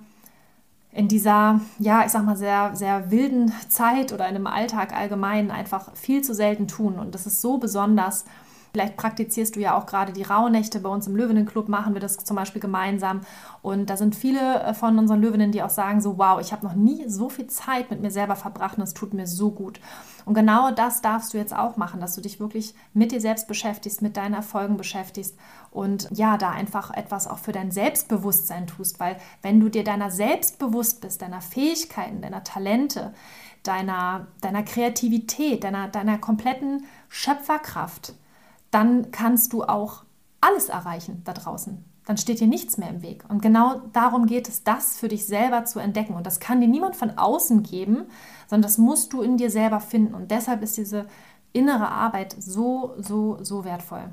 in 0.91 1.07
dieser, 1.07 1.61
ja, 1.77 2.03
ich 2.05 2.11
sag 2.11 2.25
mal, 2.25 2.35
sehr, 2.35 2.75
sehr 2.75 3.11
wilden 3.11 3.53
Zeit 3.69 4.11
oder 4.11 4.27
in 4.27 4.35
einem 4.35 4.47
Alltag 4.47 4.93
allgemein 4.93 5.51
einfach 5.51 5.95
viel 5.95 6.23
zu 6.23 6.33
selten 6.33 6.67
tun. 6.67 6.97
Und 6.97 7.13
das 7.13 7.25
ist 7.27 7.41
so 7.41 7.57
besonders. 7.57 8.25
Vielleicht 8.71 8.97
praktizierst 8.97 9.55
du 9.55 9.59
ja 9.59 9.77
auch 9.77 9.85
gerade 9.85 10.13
die 10.13 10.23
Rauhnächte. 10.23 10.79
Bei 10.79 10.89
uns 10.89 11.07
im 11.07 11.15
Löwenenclub 11.15 11.69
machen 11.69 11.93
wir 11.93 12.01
das 12.01 12.17
zum 12.17 12.35
Beispiel 12.35 12.61
gemeinsam. 12.61 13.21
Und 13.61 13.89
da 13.89 13.97
sind 13.97 14.15
viele 14.15 14.61
äh, 14.61 14.73
von 14.73 14.97
unseren 14.99 15.21
Löwinnen, 15.21 15.51
die 15.51 15.63
auch 15.63 15.69
sagen 15.69 16.01
so, 16.01 16.17
wow, 16.17 16.39
ich 16.39 16.51
habe 16.51 16.65
noch 16.65 16.75
nie 16.75 17.07
so 17.07 17.29
viel 17.29 17.47
Zeit 17.47 17.89
mit 17.89 18.01
mir 18.01 18.11
selber 18.11 18.35
verbracht 18.35 18.77
und 18.77 18.83
es 18.83 18.93
tut 18.93 19.13
mir 19.13 19.27
so 19.27 19.51
gut. 19.51 19.79
Und 20.25 20.35
genau 20.35 20.69
das 20.69 21.01
darfst 21.01 21.33
du 21.33 21.37
jetzt 21.37 21.55
auch 21.55 21.77
machen, 21.77 21.99
dass 21.99 22.13
du 22.13 22.21
dich 22.21 22.39
wirklich 22.39 22.75
mit 22.93 23.11
dir 23.11 23.19
selbst 23.19 23.47
beschäftigst, 23.47 24.01
mit 24.01 24.15
deinen 24.15 24.35
Erfolgen 24.35 24.77
beschäftigst 24.77 25.35
und 25.71 26.07
ja, 26.11 26.37
da 26.37 26.51
einfach 26.51 26.91
etwas 26.91 27.27
auch 27.27 27.39
für 27.39 27.51
dein 27.51 27.71
Selbstbewusstsein 27.71 28.67
tust, 28.67 28.99
weil 28.99 29.17
wenn 29.41 29.59
du 29.59 29.69
dir 29.69 29.83
deiner 29.83 30.11
selbst 30.11 30.59
bewusst 30.59 31.01
bist, 31.01 31.21
deiner 31.21 31.41
Fähigkeiten, 31.41 32.21
deiner 32.21 32.43
Talente, 32.43 33.13
deiner, 33.63 34.27
deiner 34.41 34.63
Kreativität, 34.63 35.63
deiner, 35.63 35.87
deiner 35.87 36.17
kompletten 36.17 36.85
Schöpferkraft, 37.07 38.13
dann 38.71 39.11
kannst 39.11 39.53
du 39.53 39.63
auch 39.63 40.03
alles 40.41 40.69
erreichen 40.69 41.21
da 41.25 41.33
draußen. 41.33 41.83
Dann 42.05 42.17
steht 42.17 42.39
dir 42.39 42.47
nichts 42.47 42.77
mehr 42.77 42.89
im 42.89 43.03
Weg. 43.03 43.23
Und 43.29 43.41
genau 43.41 43.81
darum 43.93 44.25
geht 44.25 44.47
es, 44.49 44.63
das 44.63 44.97
für 44.97 45.09
dich 45.09 45.27
selber 45.27 45.65
zu 45.65 45.79
entdecken. 45.79 46.15
Und 46.15 46.25
das 46.25 46.39
kann 46.39 46.59
dir 46.59 46.67
niemand 46.67 46.95
von 46.95 47.17
außen 47.17 47.61
geben, 47.61 48.05
sondern 48.47 48.63
das 48.63 48.79
musst 48.79 49.13
du 49.13 49.21
in 49.21 49.37
dir 49.37 49.51
selber 49.51 49.79
finden. 49.79 50.15
Und 50.15 50.31
deshalb 50.31 50.63
ist 50.63 50.77
diese 50.77 51.05
innere 51.53 51.89
Arbeit 51.89 52.35
so, 52.39 52.95
so, 52.97 53.37
so 53.43 53.63
wertvoll. 53.63 54.09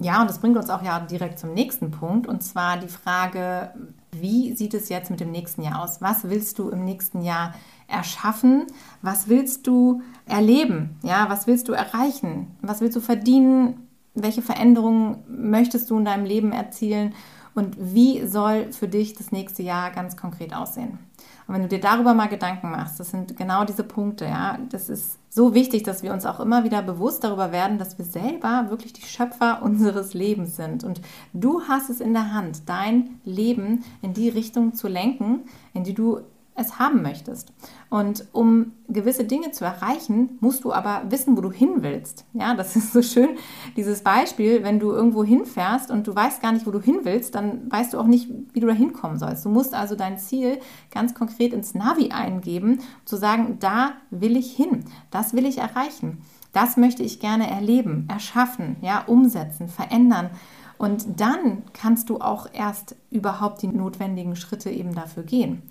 Ja, 0.00 0.20
und 0.20 0.30
das 0.30 0.38
bringt 0.38 0.56
uns 0.56 0.70
auch 0.70 0.82
ja 0.82 1.00
direkt 1.00 1.38
zum 1.38 1.54
nächsten 1.54 1.90
Punkt, 1.90 2.28
und 2.28 2.42
zwar 2.42 2.76
die 2.76 2.88
Frage, 2.88 3.72
wie 4.12 4.54
sieht 4.54 4.74
es 4.74 4.88
jetzt 4.88 5.10
mit 5.10 5.18
dem 5.18 5.32
nächsten 5.32 5.62
Jahr 5.62 5.82
aus? 5.82 6.00
Was 6.00 6.24
willst 6.24 6.58
du 6.58 6.68
im 6.70 6.84
nächsten 6.84 7.22
Jahr 7.22 7.54
erschaffen? 7.88 8.66
Was 9.02 9.28
willst 9.28 9.66
du 9.66 10.02
erleben? 10.26 10.98
Ja, 11.02 11.28
was 11.28 11.46
willst 11.46 11.68
du 11.68 11.72
erreichen? 11.72 12.56
Was 12.62 12.80
willst 12.80 12.96
du 12.96 13.00
verdienen? 13.00 13.87
Welche 14.22 14.42
Veränderungen 14.42 15.18
möchtest 15.28 15.90
du 15.90 15.98
in 15.98 16.04
deinem 16.04 16.24
Leben 16.24 16.52
erzielen? 16.52 17.14
Und 17.54 17.76
wie 17.78 18.26
soll 18.26 18.72
für 18.72 18.88
dich 18.88 19.14
das 19.14 19.32
nächste 19.32 19.62
Jahr 19.62 19.90
ganz 19.90 20.16
konkret 20.16 20.54
aussehen? 20.54 20.98
Und 21.46 21.54
wenn 21.54 21.62
du 21.62 21.68
dir 21.68 21.80
darüber 21.80 22.14
mal 22.14 22.28
Gedanken 22.28 22.70
machst, 22.70 23.00
das 23.00 23.10
sind 23.10 23.36
genau 23.36 23.64
diese 23.64 23.82
Punkte, 23.82 24.26
ja, 24.26 24.58
das 24.68 24.88
ist 24.88 25.18
so 25.30 25.54
wichtig, 25.54 25.82
dass 25.82 26.02
wir 26.02 26.12
uns 26.12 26.26
auch 26.26 26.40
immer 26.40 26.62
wieder 26.64 26.82
bewusst 26.82 27.24
darüber 27.24 27.50
werden, 27.50 27.78
dass 27.78 27.96
wir 27.96 28.04
selber 28.04 28.66
wirklich 28.68 28.92
die 28.92 29.02
Schöpfer 29.02 29.62
unseres 29.64 30.14
Lebens 30.14 30.56
sind. 30.56 30.84
Und 30.84 31.00
du 31.32 31.62
hast 31.62 31.90
es 31.90 32.00
in 32.00 32.12
der 32.12 32.32
Hand, 32.32 32.68
dein 32.68 33.18
Leben 33.24 33.82
in 34.02 34.12
die 34.12 34.28
Richtung 34.28 34.74
zu 34.74 34.88
lenken, 34.88 35.40
in 35.72 35.84
die 35.84 35.94
du 35.94 36.20
es 36.58 36.78
haben 36.78 37.02
möchtest. 37.02 37.52
Und 37.88 38.26
um 38.32 38.72
gewisse 38.88 39.24
Dinge 39.24 39.52
zu 39.52 39.64
erreichen, 39.64 40.38
musst 40.40 40.64
du 40.64 40.72
aber 40.72 41.02
wissen, 41.08 41.36
wo 41.36 41.40
du 41.40 41.50
hin 41.50 41.76
willst. 41.78 42.26
Ja, 42.34 42.54
das 42.54 42.76
ist 42.76 42.92
so 42.92 43.02
schön, 43.02 43.30
dieses 43.76 44.02
Beispiel, 44.02 44.62
wenn 44.64 44.78
du 44.78 44.90
irgendwo 44.90 45.24
hinfährst 45.24 45.90
und 45.90 46.06
du 46.06 46.14
weißt 46.14 46.42
gar 46.42 46.52
nicht, 46.52 46.66
wo 46.66 46.70
du 46.70 46.80
hin 46.80 47.00
willst, 47.04 47.34
dann 47.34 47.70
weißt 47.70 47.94
du 47.94 47.98
auch 47.98 48.06
nicht, 48.06 48.28
wie 48.52 48.60
du 48.60 48.66
da 48.66 48.72
hinkommen 48.72 49.18
sollst. 49.18 49.44
Du 49.44 49.48
musst 49.48 49.74
also 49.74 49.94
dein 49.94 50.18
Ziel 50.18 50.58
ganz 50.90 51.14
konkret 51.14 51.52
ins 51.52 51.74
Navi 51.74 52.10
eingeben, 52.10 52.80
zu 53.04 53.16
sagen, 53.16 53.58
da 53.60 53.92
will 54.10 54.36
ich 54.36 54.52
hin, 54.52 54.84
das 55.10 55.32
will 55.34 55.46
ich 55.46 55.58
erreichen. 55.58 56.18
Das 56.52 56.76
möchte 56.76 57.02
ich 57.02 57.20
gerne 57.20 57.48
erleben, 57.48 58.08
erschaffen, 58.10 58.76
ja, 58.80 59.04
umsetzen, 59.06 59.68
verändern. 59.68 60.30
Und 60.78 61.20
dann 61.20 61.64
kannst 61.72 62.08
du 62.08 62.20
auch 62.20 62.48
erst 62.52 62.96
überhaupt 63.10 63.62
die 63.62 63.68
notwendigen 63.68 64.36
Schritte 64.36 64.70
eben 64.70 64.94
dafür 64.94 65.24
gehen. 65.24 65.62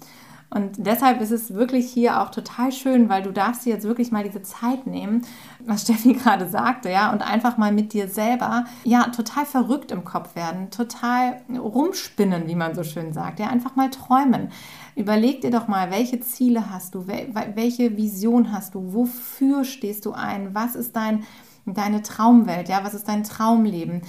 Und 0.49 0.75
deshalb 0.77 1.19
ist 1.19 1.31
es 1.31 1.53
wirklich 1.53 1.91
hier 1.91 2.21
auch 2.21 2.29
total 2.29 2.71
schön, 2.71 3.09
weil 3.09 3.21
du 3.21 3.31
darfst 3.31 3.65
dir 3.65 3.73
jetzt 3.73 3.85
wirklich 3.85 4.11
mal 4.11 4.23
diese 4.23 4.41
Zeit 4.43 4.87
nehmen, 4.87 5.23
was 5.59 5.81
Steffi 5.83 6.13
gerade 6.13 6.47
sagte, 6.47 6.89
ja, 6.89 7.11
und 7.11 7.21
einfach 7.21 7.57
mal 7.57 7.73
mit 7.73 7.91
dir 7.93 8.07
selber, 8.07 8.65
ja, 8.83 9.03
total 9.09 9.45
verrückt 9.45 9.91
im 9.91 10.05
Kopf 10.05 10.35
werden, 10.35 10.71
total 10.71 11.41
rumspinnen, 11.57 12.47
wie 12.47 12.55
man 12.55 12.75
so 12.75 12.83
schön 12.83 13.11
sagt, 13.11 13.39
ja, 13.39 13.47
einfach 13.47 13.75
mal 13.75 13.89
träumen. 13.89 14.49
Überleg 14.95 15.41
dir 15.41 15.51
doch 15.51 15.67
mal, 15.67 15.91
welche 15.91 16.21
Ziele 16.21 16.71
hast 16.71 16.95
du, 16.95 17.07
welche 17.07 17.97
Vision 17.97 18.51
hast 18.51 18.73
du, 18.73 18.93
wofür 18.93 19.65
stehst 19.65 20.05
du 20.05 20.13
ein, 20.13 20.55
was 20.55 20.75
ist 20.75 20.95
dein, 20.95 21.23
deine 21.65 22.01
Traumwelt, 22.01 22.69
ja, 22.69 22.83
was 22.83 22.93
ist 22.93 23.07
dein 23.07 23.23
Traumleben? 23.23 24.01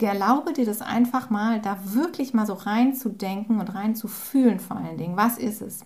Erlaube 0.00 0.52
dir 0.52 0.66
das 0.66 0.82
einfach 0.82 1.30
mal, 1.30 1.60
da 1.60 1.78
wirklich 1.84 2.34
mal 2.34 2.46
so 2.46 2.54
reinzudenken 2.54 3.60
und 3.60 3.74
reinzufühlen 3.74 4.60
vor 4.60 4.76
allen 4.76 4.98
Dingen. 4.98 5.16
Was 5.16 5.38
ist 5.38 5.62
es? 5.62 5.84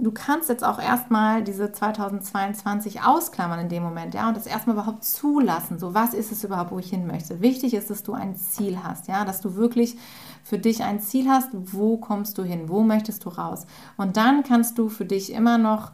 Du 0.00 0.12
kannst 0.12 0.48
jetzt 0.48 0.62
auch 0.62 0.78
erstmal 0.78 1.42
diese 1.42 1.72
2022 1.72 3.02
ausklammern 3.02 3.58
in 3.58 3.68
dem 3.68 3.82
Moment, 3.82 4.14
ja, 4.14 4.28
und 4.28 4.36
das 4.36 4.46
erstmal 4.46 4.76
überhaupt 4.76 5.02
zulassen. 5.02 5.80
So, 5.80 5.92
was 5.92 6.14
ist 6.14 6.30
es 6.30 6.44
überhaupt, 6.44 6.70
wo 6.70 6.78
ich 6.78 6.90
hin 6.90 7.08
möchte? 7.08 7.40
Wichtig 7.40 7.74
ist, 7.74 7.90
dass 7.90 8.04
du 8.04 8.12
ein 8.12 8.36
Ziel 8.36 8.78
hast, 8.84 9.08
ja, 9.08 9.24
dass 9.24 9.40
du 9.40 9.56
wirklich 9.56 9.96
für 10.44 10.58
dich 10.58 10.84
ein 10.84 11.00
Ziel 11.00 11.28
hast, 11.28 11.48
wo 11.52 11.96
kommst 11.96 12.38
du 12.38 12.44
hin, 12.44 12.68
wo 12.68 12.84
möchtest 12.84 13.24
du 13.24 13.28
raus? 13.28 13.66
Und 13.96 14.16
dann 14.16 14.44
kannst 14.44 14.78
du 14.78 14.88
für 14.88 15.04
dich 15.04 15.32
immer 15.32 15.58
noch 15.58 15.90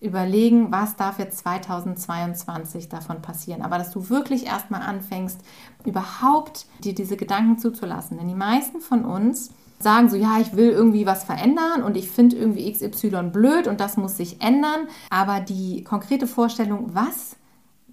überlegen, 0.00 0.70
was 0.70 0.96
darf 0.96 1.18
jetzt 1.18 1.38
2022 1.38 2.88
davon 2.88 3.20
passieren. 3.20 3.62
Aber 3.62 3.78
dass 3.78 3.90
du 3.90 4.08
wirklich 4.10 4.46
erstmal 4.46 4.82
anfängst, 4.82 5.40
überhaupt 5.84 6.66
dir 6.84 6.94
diese 6.94 7.16
Gedanken 7.16 7.58
zuzulassen. 7.58 8.18
Denn 8.18 8.28
die 8.28 8.34
meisten 8.34 8.80
von 8.80 9.04
uns 9.04 9.50
sagen 9.80 10.08
so, 10.08 10.16
ja, 10.16 10.38
ich 10.40 10.56
will 10.56 10.70
irgendwie 10.70 11.06
was 11.06 11.24
verändern 11.24 11.82
und 11.82 11.96
ich 11.96 12.10
finde 12.10 12.36
irgendwie 12.36 12.70
XY 12.72 13.30
blöd 13.32 13.66
und 13.66 13.80
das 13.80 13.96
muss 13.96 14.16
sich 14.16 14.40
ändern. 14.40 14.88
Aber 15.10 15.40
die 15.40 15.84
konkrete 15.84 16.26
Vorstellung, 16.26 16.94
was 16.94 17.36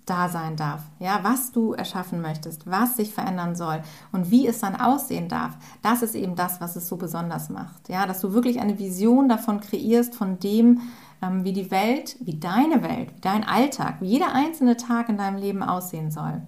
da 0.06 0.30
sein 0.30 0.56
darf, 0.56 0.84
ja, 1.00 1.20
was 1.24 1.52
du 1.52 1.74
erschaffen 1.74 2.22
möchtest, 2.22 2.70
was 2.70 2.96
sich 2.96 3.12
verändern 3.12 3.56
soll 3.56 3.82
und 4.12 4.30
wie 4.30 4.48
es 4.48 4.60
dann 4.60 4.76
aussehen 4.76 5.30
darf, 5.30 5.58
das 5.82 6.04
ist 6.04 6.16
eben 6.16 6.36
das, 6.36 6.62
was 6.62 6.76
es 6.76 6.88
so 6.88 6.96
besonders 6.96 7.50
macht. 7.50 7.90
Ja, 7.90 8.06
dass 8.06 8.22
du 8.22 8.34
wirklich 8.34 8.60
eine 8.60 8.78
Vision 8.78 9.28
davon 9.28 9.62
kreierst, 9.62 10.16
von 10.16 10.40
dem, 10.40 10.82
wie 11.22 11.54
die 11.54 11.72
Welt, 11.72 12.18
wie 12.20 12.40
deine 12.40 12.84
Welt, 12.84 13.10
wie 13.16 13.22
dein 13.22 13.44
Alltag, 13.44 13.96
wie 14.00 14.08
jeder 14.08 14.34
einzelne 14.34 14.78
Tag 14.78 15.10
in 15.10 15.18
deinem 15.18 15.38
Leben 15.38 15.64
aussehen 15.64 16.12
soll. 16.12 16.42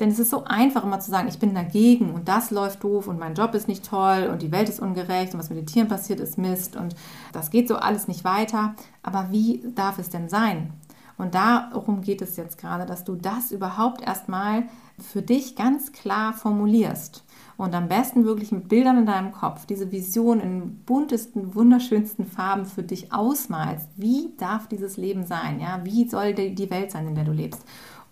Denn 0.00 0.08
es 0.08 0.18
ist 0.18 0.30
so 0.30 0.44
einfach 0.44 0.82
immer 0.82 1.00
zu 1.00 1.10
sagen, 1.10 1.28
ich 1.28 1.38
bin 1.38 1.54
dagegen 1.54 2.10
und 2.12 2.28
das 2.28 2.50
läuft 2.50 2.82
doof 2.82 3.06
und 3.06 3.18
mein 3.18 3.34
Job 3.34 3.54
ist 3.54 3.68
nicht 3.68 3.84
toll 3.84 4.28
und 4.32 4.40
die 4.40 4.50
Welt 4.50 4.68
ist 4.68 4.80
ungerecht 4.80 5.34
und 5.34 5.40
was 5.40 5.50
mit 5.50 5.58
den 5.58 5.66
Tieren 5.66 5.88
passiert 5.88 6.20
ist 6.20 6.38
Mist 6.38 6.74
und 6.74 6.94
das 7.32 7.50
geht 7.50 7.68
so 7.68 7.76
alles 7.76 8.08
nicht 8.08 8.24
weiter. 8.24 8.74
Aber 9.02 9.28
wie 9.30 9.62
darf 9.74 9.98
es 9.98 10.08
denn 10.08 10.28
sein? 10.28 10.72
Und 11.18 11.34
darum 11.34 12.00
geht 12.00 12.22
es 12.22 12.38
jetzt 12.38 12.56
gerade, 12.56 12.86
dass 12.86 13.04
du 13.04 13.14
das 13.14 13.52
überhaupt 13.52 14.00
erstmal 14.00 14.64
für 14.98 15.20
dich 15.20 15.54
ganz 15.54 15.92
klar 15.92 16.32
formulierst 16.32 17.24
und 17.60 17.74
am 17.74 17.88
besten 17.88 18.24
wirklich 18.24 18.52
mit 18.52 18.70
Bildern 18.70 18.96
in 18.96 19.04
deinem 19.04 19.32
Kopf 19.32 19.66
diese 19.66 19.92
Vision 19.92 20.40
in 20.40 20.76
buntesten, 20.86 21.54
wunderschönsten 21.54 22.24
Farben 22.24 22.64
für 22.64 22.82
dich 22.82 23.12
ausmalst. 23.12 23.86
Wie 23.96 24.30
darf 24.38 24.66
dieses 24.66 24.96
Leben 24.96 25.26
sein? 25.26 25.60
Ja, 25.60 25.84
wie 25.84 26.08
soll 26.08 26.32
die 26.32 26.70
Welt 26.70 26.90
sein, 26.90 27.06
in 27.06 27.14
der 27.14 27.24
du 27.24 27.32
lebst? 27.32 27.62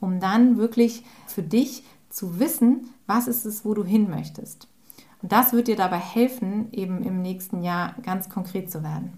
Um 0.00 0.20
dann 0.20 0.58
wirklich 0.58 1.02
für 1.26 1.42
dich 1.42 1.82
zu 2.10 2.38
wissen, 2.38 2.90
was 3.06 3.26
ist 3.26 3.46
es, 3.46 3.64
wo 3.64 3.72
du 3.72 3.84
hin 3.84 4.10
möchtest. 4.10 4.68
Und 5.22 5.32
das 5.32 5.54
wird 5.54 5.68
dir 5.68 5.76
dabei 5.76 5.98
helfen, 5.98 6.70
eben 6.72 7.02
im 7.02 7.22
nächsten 7.22 7.62
Jahr 7.62 7.94
ganz 8.02 8.28
konkret 8.28 8.70
zu 8.70 8.82
werden 8.82 9.14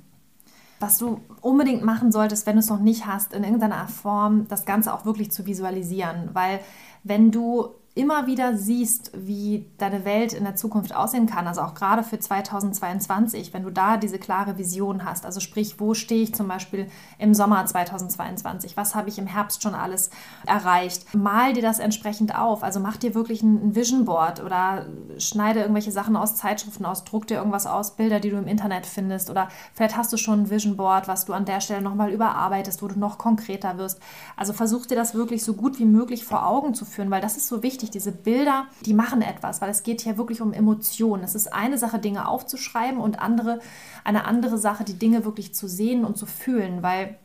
was 0.82 0.96
du 0.96 1.20
unbedingt 1.42 1.84
machen 1.84 2.10
solltest, 2.10 2.46
wenn 2.46 2.54
du 2.54 2.60
es 2.60 2.70
noch 2.70 2.80
nicht 2.80 3.06
hast, 3.06 3.34
in 3.34 3.44
irgendeiner 3.44 3.86
Form 3.86 4.48
das 4.48 4.64
Ganze 4.64 4.94
auch 4.94 5.04
wirklich 5.04 5.30
zu 5.30 5.44
visualisieren. 5.44 6.30
Weil 6.32 6.60
wenn 7.04 7.30
du 7.30 7.74
immer 7.96 8.28
wieder 8.28 8.56
siehst, 8.56 9.10
wie 9.14 9.66
deine 9.76 10.04
Welt 10.04 10.32
in 10.32 10.44
der 10.44 10.54
Zukunft 10.54 10.94
aussehen 10.94 11.26
kann, 11.26 11.48
also 11.48 11.60
auch 11.62 11.74
gerade 11.74 12.04
für 12.04 12.20
2022, 12.20 13.52
wenn 13.52 13.64
du 13.64 13.70
da 13.70 13.96
diese 13.96 14.18
klare 14.18 14.58
Vision 14.58 15.04
hast, 15.04 15.26
also 15.26 15.40
sprich, 15.40 15.80
wo 15.80 15.92
stehe 15.94 16.22
ich 16.22 16.32
zum 16.32 16.46
Beispiel 16.46 16.86
im 17.18 17.34
Sommer 17.34 17.66
2022, 17.66 18.76
was 18.76 18.94
habe 18.94 19.08
ich 19.08 19.18
im 19.18 19.26
Herbst 19.26 19.64
schon 19.64 19.74
alles 19.74 20.10
erreicht, 20.46 21.16
mal 21.16 21.52
dir 21.52 21.62
das 21.62 21.80
entsprechend 21.80 22.38
auf, 22.38 22.62
also 22.62 22.78
mach 22.78 22.96
dir 22.96 23.16
wirklich 23.16 23.42
ein 23.42 23.74
Vision 23.74 24.04
Board 24.04 24.40
oder 24.40 24.86
schneide 25.18 25.60
irgendwelche 25.60 25.90
Sachen 25.90 26.14
aus 26.16 26.36
Zeitschriften 26.36 26.84
aus, 26.84 27.02
druck 27.02 27.26
dir 27.26 27.38
irgendwas 27.38 27.66
aus, 27.66 27.96
Bilder, 27.96 28.20
die 28.20 28.30
du 28.30 28.36
im 28.36 28.46
Internet 28.46 28.86
findest 28.86 29.30
oder 29.30 29.48
vielleicht 29.74 29.96
hast 29.96 30.12
du 30.12 30.16
schon 30.16 30.42
ein 30.42 30.50
Vision 30.50 30.76
Board, 30.76 31.08
was 31.08 31.24
du 31.24 31.32
an 31.32 31.44
der 31.44 31.60
Stelle 31.60 31.82
nochmal 31.82 32.12
überarbeitest, 32.12 32.82
wo 32.82 32.88
du 32.88 33.00
noch 33.00 33.18
konkreter 33.18 33.78
wirst. 33.78 34.00
Also 34.36 34.52
versuch 34.52 34.86
dir 34.86 34.94
das 34.94 35.14
wirklich 35.14 35.44
so 35.44 35.54
gut 35.54 35.80
wie 35.80 35.86
möglich 35.86 36.24
vor 36.24 36.46
Augen 36.46 36.72
zu 36.72 36.84
führen, 36.84 37.10
weil 37.10 37.20
das 37.20 37.36
ist 37.36 37.48
so 37.48 37.64
wichtig, 37.64 37.79
wichtig. 37.80 37.90
Diese 37.90 38.12
Bilder, 38.12 38.66
die 38.84 38.94
machen 38.94 39.22
etwas, 39.22 39.60
weil 39.60 39.70
es 39.70 39.82
geht 39.82 40.00
hier 40.02 40.18
wirklich 40.18 40.40
um 40.40 40.52
Emotionen. 40.52 41.24
Es 41.24 41.34
ist 41.34 41.52
eine 41.52 41.78
Sache, 41.78 41.98
Dinge 41.98 42.28
aufzuschreiben 42.28 43.00
und 43.00 43.20
andere, 43.20 43.60
eine 44.04 44.24
andere 44.24 44.58
Sache, 44.58 44.84
die 44.84 44.98
Dinge 44.98 45.24
wirklich 45.24 45.54
zu 45.54 45.68
sehen 45.68 46.04
und 46.04 46.16
zu 46.16 46.26
fühlen, 46.26 46.82
weil 46.82 47.16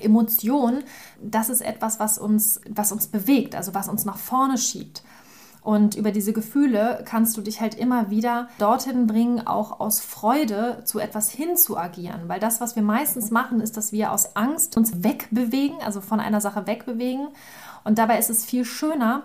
Emotion, 0.00 0.84
das 1.22 1.48
ist 1.48 1.62
etwas, 1.62 1.98
was 1.98 2.18
uns, 2.18 2.60
was 2.68 2.92
uns 2.92 3.06
bewegt, 3.06 3.54
also 3.54 3.74
was 3.74 3.88
uns 3.88 4.04
nach 4.04 4.18
vorne 4.18 4.58
schiebt. 4.58 5.02
Und 5.62 5.96
über 5.96 6.12
diese 6.12 6.32
Gefühle 6.32 7.02
kannst 7.04 7.36
du 7.36 7.40
dich 7.40 7.60
halt 7.60 7.74
immer 7.74 8.08
wieder 8.08 8.48
dorthin 8.60 9.08
bringen, 9.08 9.48
auch 9.48 9.80
aus 9.80 9.98
Freude 9.98 10.82
zu 10.84 11.00
etwas 11.00 11.28
hin 11.28 11.56
zu 11.56 11.76
agieren. 11.76 12.28
Weil 12.28 12.38
das, 12.38 12.60
was 12.60 12.76
wir 12.76 12.84
meistens 12.84 13.32
machen, 13.32 13.60
ist, 13.60 13.76
dass 13.76 13.90
wir 13.90 14.12
aus 14.12 14.36
Angst 14.36 14.76
uns 14.76 15.02
wegbewegen, 15.02 15.78
also 15.82 16.00
von 16.00 16.20
einer 16.20 16.40
Sache 16.40 16.68
wegbewegen. 16.68 17.28
Und 17.82 17.98
dabei 17.98 18.18
ist 18.18 18.30
es 18.30 18.44
viel 18.44 18.64
schöner, 18.64 19.24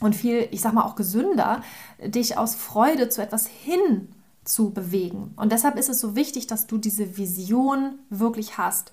und 0.00 0.16
viel, 0.16 0.48
ich 0.50 0.60
sag 0.60 0.72
mal 0.72 0.84
auch 0.84 0.96
gesünder, 0.96 1.62
dich 2.02 2.36
aus 2.36 2.54
Freude 2.54 3.08
zu 3.08 3.22
etwas 3.22 3.46
hin 3.46 4.08
zu 4.44 4.70
bewegen. 4.70 5.32
Und 5.36 5.52
deshalb 5.52 5.76
ist 5.78 5.88
es 5.88 6.00
so 6.00 6.16
wichtig, 6.16 6.46
dass 6.46 6.66
du 6.66 6.78
diese 6.78 7.16
Vision 7.16 7.98
wirklich 8.08 8.58
hast. 8.58 8.92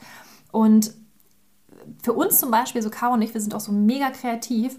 Und 0.51 0.93
für 2.03 2.13
uns 2.13 2.39
zum 2.39 2.51
Beispiel, 2.51 2.81
so 2.81 2.89
Caro 2.89 3.13
und 3.13 3.21
ich, 3.21 3.33
wir 3.33 3.41
sind 3.41 3.55
auch 3.55 3.61
so 3.61 3.71
mega 3.71 4.09
kreativ 4.09 4.77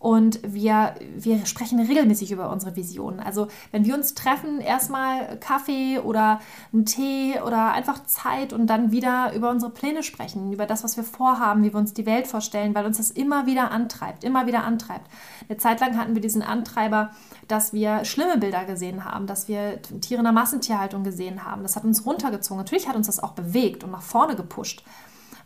und 0.00 0.40
wir, 0.42 0.94
wir 1.14 1.44
sprechen 1.44 1.78
regelmäßig 1.78 2.32
über 2.32 2.50
unsere 2.50 2.74
Visionen. 2.74 3.20
Also 3.20 3.48
wenn 3.70 3.84
wir 3.84 3.94
uns 3.94 4.14
treffen, 4.14 4.60
erstmal 4.62 5.38
Kaffee 5.40 5.98
oder 5.98 6.40
einen 6.72 6.86
Tee 6.86 7.38
oder 7.46 7.72
einfach 7.72 8.06
Zeit 8.06 8.54
und 8.54 8.66
dann 8.66 8.92
wieder 8.92 9.34
über 9.34 9.50
unsere 9.50 9.70
Pläne 9.70 10.02
sprechen, 10.02 10.54
über 10.54 10.64
das, 10.64 10.82
was 10.82 10.96
wir 10.96 11.04
vorhaben, 11.04 11.62
wie 11.62 11.72
wir 11.74 11.78
uns 11.78 11.92
die 11.92 12.06
Welt 12.06 12.26
vorstellen, 12.26 12.74
weil 12.74 12.86
uns 12.86 12.96
das 12.96 13.10
immer 13.10 13.44
wieder 13.44 13.70
antreibt, 13.70 14.24
immer 14.24 14.46
wieder 14.46 14.64
antreibt. 14.64 15.06
Eine 15.50 15.58
Zeit 15.58 15.80
lang 15.80 15.98
hatten 15.98 16.14
wir 16.14 16.22
diesen 16.22 16.42
Antreiber, 16.42 17.10
dass 17.46 17.74
wir 17.74 18.06
schlimme 18.06 18.38
Bilder 18.38 18.64
gesehen 18.64 19.04
haben, 19.04 19.26
dass 19.26 19.48
wir 19.48 19.82
Tiere 19.82 20.20
in 20.20 20.24
der 20.24 20.32
Massentierhaltung 20.32 21.04
gesehen 21.04 21.44
haben. 21.44 21.62
Das 21.62 21.76
hat 21.76 21.84
uns 21.84 22.06
runtergezogen. 22.06 22.56
Natürlich 22.56 22.88
hat 22.88 22.96
uns 22.96 23.06
das 23.06 23.22
auch 23.22 23.32
bewegt 23.32 23.84
und 23.84 23.90
nach 23.90 24.00
vorne 24.00 24.34
gepusht. 24.34 24.82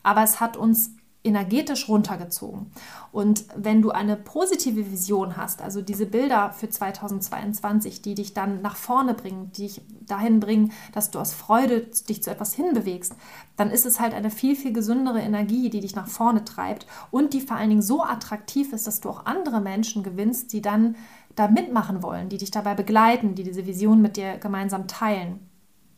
Aber 0.04 0.22
es 0.22 0.38
hat 0.38 0.56
uns 0.56 0.92
energetisch 1.24 1.88
runtergezogen. 1.88 2.70
Und 3.10 3.46
wenn 3.56 3.80
du 3.80 3.90
eine 3.90 4.14
positive 4.16 4.90
Vision 4.92 5.38
hast, 5.38 5.62
also 5.62 5.80
diese 5.80 6.04
Bilder 6.04 6.52
für 6.52 6.68
2022, 6.68 8.02
die 8.02 8.14
dich 8.14 8.34
dann 8.34 8.60
nach 8.60 8.76
vorne 8.76 9.14
bringen, 9.14 9.50
die 9.56 9.62
dich 9.62 9.80
dahin 10.06 10.38
bringen, 10.38 10.72
dass 10.92 11.10
du 11.10 11.18
aus 11.18 11.32
Freude 11.32 11.80
dich 11.80 12.22
zu 12.22 12.30
etwas 12.30 12.52
hinbewegst, 12.52 13.14
dann 13.56 13.70
ist 13.70 13.86
es 13.86 14.00
halt 14.00 14.12
eine 14.12 14.30
viel, 14.30 14.54
viel 14.54 14.74
gesündere 14.74 15.20
Energie, 15.20 15.70
die 15.70 15.80
dich 15.80 15.96
nach 15.96 16.08
vorne 16.08 16.44
treibt 16.44 16.86
und 17.10 17.32
die 17.32 17.40
vor 17.40 17.56
allen 17.56 17.70
Dingen 17.70 17.82
so 17.82 18.04
attraktiv 18.04 18.74
ist, 18.74 18.86
dass 18.86 19.00
du 19.00 19.08
auch 19.08 19.24
andere 19.24 19.62
Menschen 19.62 20.02
gewinnst, 20.02 20.52
die 20.52 20.60
dann 20.60 20.96
da 21.34 21.48
mitmachen 21.48 22.02
wollen, 22.02 22.28
die 22.28 22.38
dich 22.38 22.50
dabei 22.50 22.74
begleiten, 22.74 23.34
die 23.34 23.44
diese 23.44 23.66
Vision 23.66 24.02
mit 24.02 24.18
dir 24.18 24.36
gemeinsam 24.36 24.86
teilen. 24.86 25.40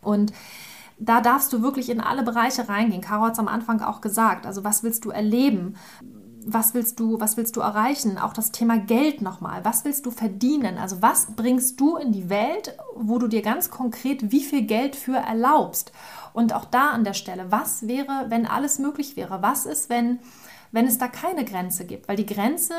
Und 0.00 0.32
da 0.98 1.20
darfst 1.20 1.52
du 1.52 1.62
wirklich 1.62 1.90
in 1.90 2.00
alle 2.00 2.22
Bereiche 2.22 2.68
reingehen. 2.68 3.02
Caro 3.02 3.24
hat 3.24 3.34
es 3.34 3.38
am 3.38 3.48
Anfang 3.48 3.80
auch 3.82 4.00
gesagt. 4.00 4.46
Also 4.46 4.64
was 4.64 4.82
willst 4.82 5.04
du 5.04 5.10
erleben? 5.10 5.76
Was 6.48 6.74
willst 6.74 7.00
du, 7.00 7.20
was 7.20 7.36
willst 7.36 7.56
du 7.56 7.60
erreichen? 7.60 8.18
Auch 8.18 8.32
das 8.32 8.52
Thema 8.52 8.78
Geld 8.78 9.20
nochmal. 9.20 9.64
Was 9.64 9.84
willst 9.84 10.06
du 10.06 10.10
verdienen? 10.10 10.78
Also 10.78 11.02
was 11.02 11.34
bringst 11.34 11.80
du 11.80 11.96
in 11.96 12.12
die 12.12 12.30
Welt, 12.30 12.76
wo 12.94 13.18
du 13.18 13.26
dir 13.26 13.42
ganz 13.42 13.70
konkret 13.70 14.30
wie 14.32 14.42
viel 14.42 14.62
Geld 14.62 14.96
für 14.96 15.16
erlaubst? 15.16 15.92
Und 16.32 16.54
auch 16.54 16.64
da 16.64 16.90
an 16.90 17.04
der 17.04 17.14
Stelle, 17.14 17.50
was 17.50 17.88
wäre, 17.88 18.26
wenn 18.28 18.46
alles 18.46 18.78
möglich 18.78 19.16
wäre? 19.16 19.42
Was 19.42 19.66
ist, 19.66 19.90
wenn, 19.90 20.20
wenn 20.72 20.86
es 20.86 20.98
da 20.98 21.08
keine 21.08 21.44
Grenze 21.44 21.84
gibt? 21.84 22.08
Weil 22.08 22.16
die 22.16 22.26
Grenze, 22.26 22.74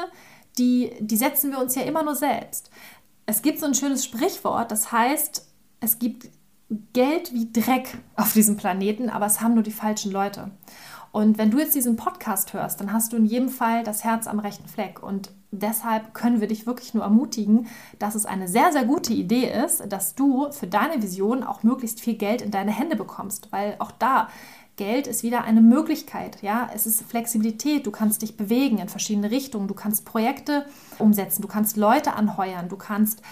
die, 0.57 0.91
die 0.99 1.17
setzen 1.17 1.51
wir 1.51 1.59
uns 1.59 1.75
ja 1.75 1.83
immer 1.83 2.03
nur 2.03 2.15
selbst. 2.15 2.71
Es 3.25 3.41
gibt 3.41 3.59
so 3.59 3.65
ein 3.65 3.75
schönes 3.75 4.05
Sprichwort, 4.05 4.71
das 4.71 4.91
heißt, 4.91 5.45
es 5.81 5.99
gibt 5.99 6.29
Geld 6.93 7.33
wie 7.33 7.51
Dreck 7.51 7.97
auf 8.15 8.33
diesem 8.33 8.57
Planeten, 8.57 9.09
aber 9.09 9.25
es 9.25 9.41
haben 9.41 9.53
nur 9.53 9.63
die 9.63 9.71
falschen 9.71 10.11
Leute. 10.11 10.51
Und 11.11 11.37
wenn 11.37 11.49
du 11.49 11.59
jetzt 11.59 11.75
diesen 11.75 11.95
Podcast 11.95 12.53
hörst, 12.53 12.79
dann 12.79 12.91
hast 12.91 13.13
du 13.13 13.17
in 13.17 13.25
jedem 13.25 13.49
Fall 13.49 13.83
das 13.83 14.03
Herz 14.03 14.27
am 14.27 14.39
rechten 14.39 14.67
Fleck. 14.67 15.01
Und 15.01 15.31
deshalb 15.51 16.13
können 16.13 16.41
wir 16.41 16.47
dich 16.47 16.67
wirklich 16.67 16.93
nur 16.93 17.03
ermutigen, 17.03 17.67
dass 17.97 18.15
es 18.15 18.25
eine 18.25 18.47
sehr, 18.47 18.71
sehr 18.71 18.85
gute 18.85 19.13
Idee 19.13 19.49
ist, 19.65 19.91
dass 19.91 20.15
du 20.15 20.51
für 20.51 20.67
deine 20.67 21.01
Vision 21.01 21.43
auch 21.43 21.63
möglichst 21.63 22.01
viel 22.01 22.15
Geld 22.15 22.41
in 22.41 22.51
deine 22.51 22.71
Hände 22.71 22.95
bekommst. 22.95 23.51
Weil 23.51 23.75
auch 23.79 23.91
da 23.91 24.27
Geld 24.75 25.07
ist 25.07 25.23
wieder 25.23 25.43
eine 25.43 25.61
Möglichkeit. 25.61 26.41
Ja, 26.43 26.69
es 26.75 26.85
ist 26.85 27.01
Flexibilität. 27.01 27.87
Du 27.87 27.91
kannst 27.91 28.21
dich 28.21 28.37
bewegen 28.37 28.77
in 28.77 28.89
verschiedene 28.89 29.31
Richtungen. 29.31 29.67
Du 29.67 29.73
kannst 29.73 30.05
Projekte 30.05 30.65
umsetzen. 30.99 31.41
Du 31.41 31.47
kannst 31.47 31.77
Leute 31.77 32.13
anheuern. 32.13 32.69
Du 32.69 32.77
kannst 32.77 33.23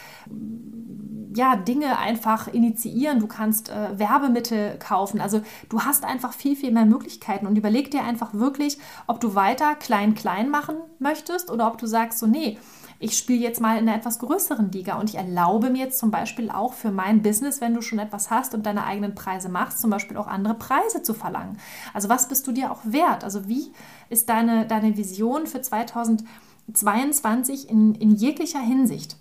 ja, 1.35 1.55
Dinge 1.55 1.97
einfach 1.97 2.47
initiieren, 2.47 3.19
du 3.19 3.27
kannst 3.27 3.69
äh, 3.69 3.99
Werbemittel 3.99 4.77
kaufen. 4.79 5.19
Also 5.19 5.41
du 5.69 5.81
hast 5.81 6.05
einfach 6.05 6.33
viel, 6.33 6.55
viel 6.55 6.71
mehr 6.71 6.85
Möglichkeiten 6.85 7.45
und 7.45 7.57
überleg 7.57 7.91
dir 7.91 8.03
einfach 8.03 8.33
wirklich, 8.33 8.77
ob 9.07 9.19
du 9.19 9.35
weiter 9.35 9.75
klein-klein 9.75 10.49
machen 10.49 10.75
möchtest 10.99 11.51
oder 11.51 11.67
ob 11.67 11.77
du 11.77 11.87
sagst, 11.87 12.19
so, 12.19 12.27
nee, 12.27 12.57
ich 12.99 13.17
spiele 13.17 13.41
jetzt 13.41 13.59
mal 13.59 13.77
in 13.77 13.89
einer 13.89 13.97
etwas 13.97 14.19
größeren 14.19 14.71
Liga 14.71 14.97
und 14.97 15.09
ich 15.09 15.17
erlaube 15.17 15.69
mir 15.69 15.79
jetzt 15.79 15.99
zum 15.99 16.11
Beispiel 16.11 16.49
auch 16.49 16.73
für 16.73 16.91
mein 16.91 17.21
Business, 17.21 17.59
wenn 17.59 17.73
du 17.73 17.81
schon 17.81 17.99
etwas 17.99 18.29
hast 18.29 18.53
und 18.53 18.65
deine 18.65 18.85
eigenen 18.85 19.15
Preise 19.15 19.49
machst, 19.49 19.79
zum 19.79 19.89
Beispiel 19.89 20.15
auch 20.15 20.27
andere 20.27 20.53
Preise 20.53 21.03
zu 21.03 21.13
verlangen. 21.13 21.57
Also 21.93 22.07
was 22.07 22.29
bist 22.29 22.47
du 22.47 22.53
dir 22.53 22.71
auch 22.71 22.79
wert? 22.85 23.25
Also 23.25 23.49
wie 23.49 23.73
ist 24.09 24.29
deine, 24.29 24.65
deine 24.65 24.95
Vision 24.95 25.47
für 25.47 25.61
2022 25.61 27.69
in, 27.69 27.95
in 27.95 28.11
jeglicher 28.11 28.61
Hinsicht? 28.61 29.17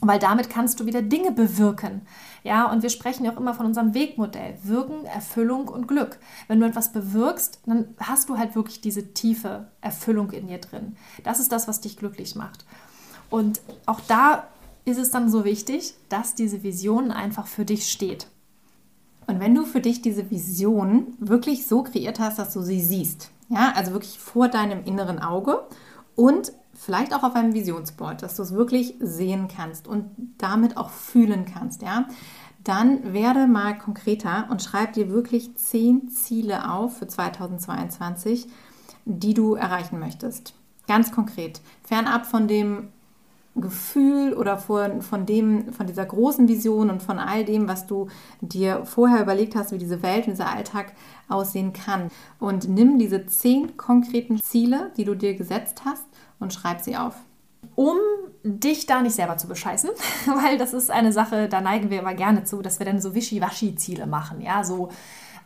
Weil 0.00 0.18
damit 0.18 0.50
kannst 0.50 0.78
du 0.78 0.86
wieder 0.86 1.02
Dinge 1.02 1.32
bewirken. 1.32 2.02
Ja, 2.44 2.70
und 2.70 2.82
wir 2.82 2.90
sprechen 2.90 3.24
ja 3.24 3.32
auch 3.32 3.38
immer 3.38 3.54
von 3.54 3.66
unserem 3.66 3.94
Wegmodell. 3.94 4.58
Wirken, 4.62 5.04
Erfüllung 5.06 5.68
und 5.68 5.88
Glück. 5.88 6.18
Wenn 6.48 6.60
du 6.60 6.66
etwas 6.66 6.92
bewirkst, 6.92 7.60
dann 7.66 7.94
hast 7.98 8.28
du 8.28 8.38
halt 8.38 8.54
wirklich 8.54 8.80
diese 8.80 9.14
tiefe 9.14 9.68
Erfüllung 9.80 10.30
in 10.32 10.48
dir 10.48 10.58
drin. 10.58 10.96
Das 11.24 11.40
ist 11.40 11.50
das, 11.50 11.66
was 11.66 11.80
dich 11.80 11.96
glücklich 11.96 12.36
macht. 12.36 12.64
Und 13.30 13.60
auch 13.86 14.00
da 14.00 14.46
ist 14.84 14.98
es 14.98 15.10
dann 15.10 15.30
so 15.30 15.44
wichtig, 15.44 15.94
dass 16.08 16.34
diese 16.34 16.62
Vision 16.62 17.10
einfach 17.10 17.46
für 17.46 17.64
dich 17.64 17.90
steht. 17.90 18.28
Und 19.26 19.40
wenn 19.40 19.54
du 19.54 19.64
für 19.64 19.80
dich 19.80 20.02
diese 20.02 20.30
Vision 20.30 21.14
wirklich 21.18 21.66
so 21.66 21.82
kreiert 21.82 22.20
hast, 22.20 22.38
dass 22.38 22.52
du 22.52 22.62
sie 22.62 22.80
siehst, 22.80 23.30
ja, 23.48 23.72
also 23.74 23.92
wirklich 23.92 24.18
vor 24.18 24.48
deinem 24.48 24.84
inneren 24.84 25.18
Auge 25.18 25.64
und 26.14 26.52
vielleicht 26.76 27.14
auch 27.14 27.22
auf 27.22 27.34
einem 27.34 27.54
Visionsboard, 27.54 28.22
dass 28.22 28.36
du 28.36 28.42
es 28.42 28.52
wirklich 28.52 28.94
sehen 29.00 29.48
kannst 29.48 29.88
und 29.88 30.10
damit 30.38 30.76
auch 30.76 30.90
fühlen 30.90 31.44
kannst, 31.44 31.82
ja, 31.82 32.06
dann 32.62 33.12
werde 33.12 33.46
mal 33.46 33.78
konkreter 33.78 34.48
und 34.50 34.62
schreib 34.62 34.92
dir 34.94 35.08
wirklich 35.08 35.54
zehn 35.56 36.08
Ziele 36.08 36.72
auf 36.72 36.98
für 36.98 37.06
2022, 37.06 38.48
die 39.04 39.34
du 39.34 39.54
erreichen 39.54 40.00
möchtest. 40.00 40.54
Ganz 40.88 41.12
konkret. 41.12 41.60
Fernab 41.84 42.26
von 42.26 42.48
dem 42.48 42.88
Gefühl 43.54 44.34
oder 44.34 44.58
von, 44.58 45.00
von, 45.00 45.26
dem, 45.26 45.72
von 45.72 45.86
dieser 45.86 46.04
großen 46.04 46.46
Vision 46.46 46.90
und 46.90 47.02
von 47.02 47.18
all 47.18 47.44
dem, 47.44 47.68
was 47.68 47.86
du 47.86 48.08
dir 48.40 48.84
vorher 48.84 49.22
überlegt 49.22 49.56
hast, 49.56 49.72
wie 49.72 49.78
diese 49.78 50.02
Welt 50.02 50.26
und 50.26 50.32
dieser 50.32 50.50
Alltag 50.50 50.92
aussehen 51.28 51.72
kann. 51.72 52.10
Und 52.38 52.68
nimm 52.68 52.98
diese 52.98 53.26
zehn 53.26 53.76
konkreten 53.76 54.40
Ziele, 54.42 54.92
die 54.96 55.04
du 55.04 55.14
dir 55.14 55.34
gesetzt 55.34 55.82
hast, 55.84 56.04
und 56.38 56.52
schreib 56.52 56.80
sie 56.80 56.96
auf. 56.96 57.14
Um 57.74 57.96
dich 58.42 58.86
da 58.86 59.02
nicht 59.02 59.14
selber 59.14 59.36
zu 59.36 59.48
bescheißen, 59.48 59.90
weil 60.26 60.58
das 60.58 60.72
ist 60.72 60.90
eine 60.90 61.12
Sache, 61.12 61.48
da 61.48 61.60
neigen 61.60 61.90
wir 61.90 62.00
immer 62.00 62.14
gerne 62.14 62.44
zu, 62.44 62.62
dass 62.62 62.78
wir 62.78 62.86
dann 62.86 63.00
so 63.00 63.14
Wischiwaschi-Ziele 63.14 64.06
machen. 64.06 64.40
Ja, 64.40 64.64
so 64.64 64.90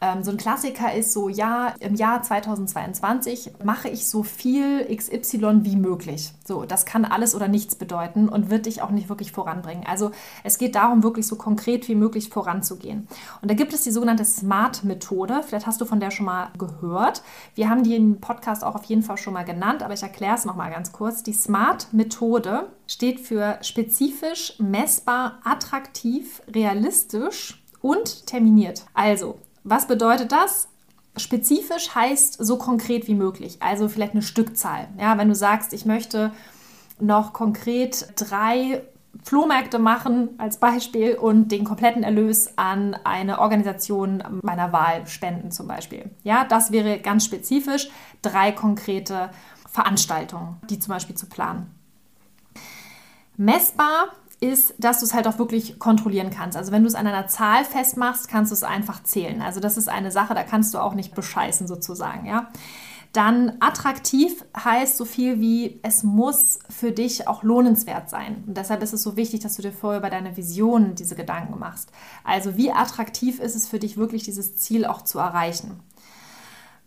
ähm, 0.01 0.23
so 0.25 0.31
ein 0.31 0.39
Klassiker 0.39 0.95
ist 0.95 1.13
so, 1.13 1.29
ja, 1.29 1.75
im 1.81 1.95
Jahr 1.95 2.23
2022 2.23 3.53
mache 3.63 3.89
ich 3.89 4.09
so 4.09 4.23
viel 4.23 4.87
XY 4.95 5.65
wie 5.65 5.77
möglich. 5.77 6.33
So, 6.45 6.65
das 6.65 6.87
kann 6.87 7.05
alles 7.05 7.35
oder 7.35 7.49
nichts 7.49 7.77
bedeuten 7.77 8.29
und 8.29 8.49
wird 8.49 8.67
dich 8.67 8.81
auch 8.81 8.91
nicht 8.91 9.11
wirklich 9.11 9.33
voranbringen. 9.33 9.85
Also 9.87 10.11
es 10.43 10.57
geht 10.57 10.75
darum, 10.75 11.03
wirklich 11.03 11.27
so 11.27 11.37
konkret 11.37 11.87
wie 11.89 11.95
möglich 11.95 12.31
voranzugehen. 12.31 13.09
Und 13.43 13.51
da 13.51 13.55
gibt 13.55 13.75
es 13.75 13.83
die 13.83 13.91
sogenannte 13.91 14.25
SMART-Methode. 14.25 15.43
Vielleicht 15.47 15.67
hast 15.67 15.81
du 15.81 15.85
von 15.85 16.01
der 16.01 16.11
schon 16.11 16.27
mal 16.27 16.49
gehört. 16.57 17.23
Wir 17.55 17.69
haben 17.69 17.83
die 17.83 17.95
im 17.95 18.21
Podcast 18.21 18.65
auch 18.65 18.77
auf 18.77 18.85
jeden 18.85 19.03
Fall 19.03 19.19
schon 19.19 19.35
mal 19.35 19.45
genannt, 19.45 19.83
aber 19.83 19.93
ich 19.93 20.03
erkläre 20.03 20.35
es 20.35 20.47
nochmal 20.47 20.71
ganz 20.71 20.93
kurz. 20.93 21.23
Die 21.23 21.35
SMART-Methode 21.35 22.71
steht 22.87 23.21
für 23.21 23.59
spezifisch, 23.61 24.55
messbar, 24.59 25.41
attraktiv, 25.45 26.43
realistisch 26.49 27.63
und 27.83 28.27
terminiert. 28.27 28.87
Also, 28.95 29.39
was 29.65 29.87
bedeutet 29.87 30.33
das? 30.33 30.69
Spezifisch 31.17 31.95
heißt 31.95 32.37
so 32.45 32.57
konkret 32.57 33.09
wie 33.09 33.15
möglich, 33.15 33.59
also 33.61 33.89
vielleicht 33.89 34.13
eine 34.13 34.23
Stückzahl. 34.23 34.89
Ja, 34.99 35.19
wenn 35.19 35.29
du 35.29 35.35
sagst, 35.35 35.73
ich 35.73 35.85
möchte 35.85 36.33
noch 37.01 37.33
konkret 37.33 38.13
drei 38.17 38.83
Flohmärkte 39.25 39.79
machen 39.79 40.31
als 40.39 40.59
Beispiel 40.59 41.15
und 41.17 41.49
den 41.49 41.65
kompletten 41.65 42.05
Erlös 42.05 42.57
an 42.57 42.95
eine 43.05 43.41
Organisation 43.41 44.23
meiner 44.43 44.73
Wahl 44.73 45.07
spenden 45.07 45.51
zum 45.51 45.67
Beispiel. 45.67 46.11
Ja, 46.23 46.45
das 46.45 46.71
wäre 46.71 47.01
ganz 47.01 47.25
spezifisch 47.25 47.91
drei 48.23 48.53
konkrete 48.53 49.31
Veranstaltungen, 49.69 50.57
die 50.71 50.79
zum 50.79 50.95
Beispiel 50.95 51.17
zu 51.17 51.27
planen. 51.27 51.75
Messbar 53.37 54.09
ist, 54.41 54.75
dass 54.79 55.01
du 55.01 55.07
es 55.07 55.15
halt 55.15 55.29
auch 55.29 55.39
wirklich 55.39 55.79
kontrollieren 55.79 56.31
kannst. 56.31 56.57
Also 56.57 56.73
wenn 56.73 56.83
du 56.83 56.89
es 56.89 56.95
an 56.95 57.07
einer 57.07 57.27
Zahl 57.27 57.65
festmachst, 57.65 58.29
kannst 58.29 58.51
du 58.51 58.55
es 58.55 58.63
einfach 58.63 59.03
zählen. 59.03 59.43
Also 59.43 59.61
das 59.61 59.77
ist 59.77 59.89
eine 59.89 60.11
Sache, 60.11 60.35
da 60.35 60.43
kannst 60.43 60.73
du 60.73 60.79
auch 60.79 60.95
nicht 60.95 61.15
bescheißen 61.15 61.67
sozusagen, 61.67 62.27
ja. 62.27 62.49
Dann 63.13 63.57
attraktiv 63.59 64.45
heißt 64.57 64.97
so 64.97 65.05
viel 65.05 65.41
wie, 65.41 65.81
es 65.83 66.05
muss 66.05 66.61
für 66.69 66.93
dich 66.93 67.27
auch 67.27 67.43
lohnenswert 67.43 68.09
sein. 68.09 68.45
Und 68.47 68.57
deshalb 68.57 68.85
ist 68.85 68.93
es 68.93 69.03
so 69.03 69.17
wichtig, 69.17 69.41
dass 69.41 69.57
du 69.57 69.63
dir 69.63 69.73
vorher 69.73 69.99
über 69.99 70.11
deine 70.11 70.37
Vision 70.37 70.95
diese 70.95 71.17
Gedanken 71.17 71.59
machst. 71.59 71.91
Also 72.23 72.57
wie 72.57 72.71
attraktiv 72.71 73.41
ist 73.41 73.57
es 73.57 73.67
für 73.67 73.81
dich 73.81 73.97
wirklich, 73.97 74.23
dieses 74.23 74.57
Ziel 74.59 74.87
auch 74.87 75.03
zu 75.03 75.19
erreichen? 75.19 75.81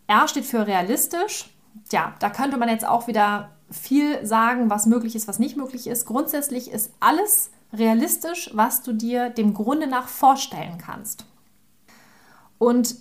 R 0.08 0.28
steht 0.30 0.46
für 0.46 0.66
realistisch. 0.66 1.50
Ja, 1.92 2.14
da 2.20 2.30
könnte 2.30 2.56
man 2.56 2.70
jetzt 2.70 2.88
auch 2.88 3.08
wieder 3.08 3.50
viel 3.74 4.26
sagen, 4.26 4.70
was 4.70 4.86
möglich 4.86 5.16
ist, 5.16 5.28
was 5.28 5.40
nicht 5.40 5.58
möglich 5.58 5.88
ist. 5.88 6.06
Grundsätzlich 6.06 6.72
ist 6.72 6.92
alles 7.00 7.50
realistisch, 7.74 8.52
was 8.54 8.84
du 8.84 8.94
dir 8.94 9.30
dem 9.30 9.54
Grunde 9.54 9.88
nach 9.88 10.08
vorstellen 10.08 10.78
kannst. 10.78 11.26
Und 12.60 12.96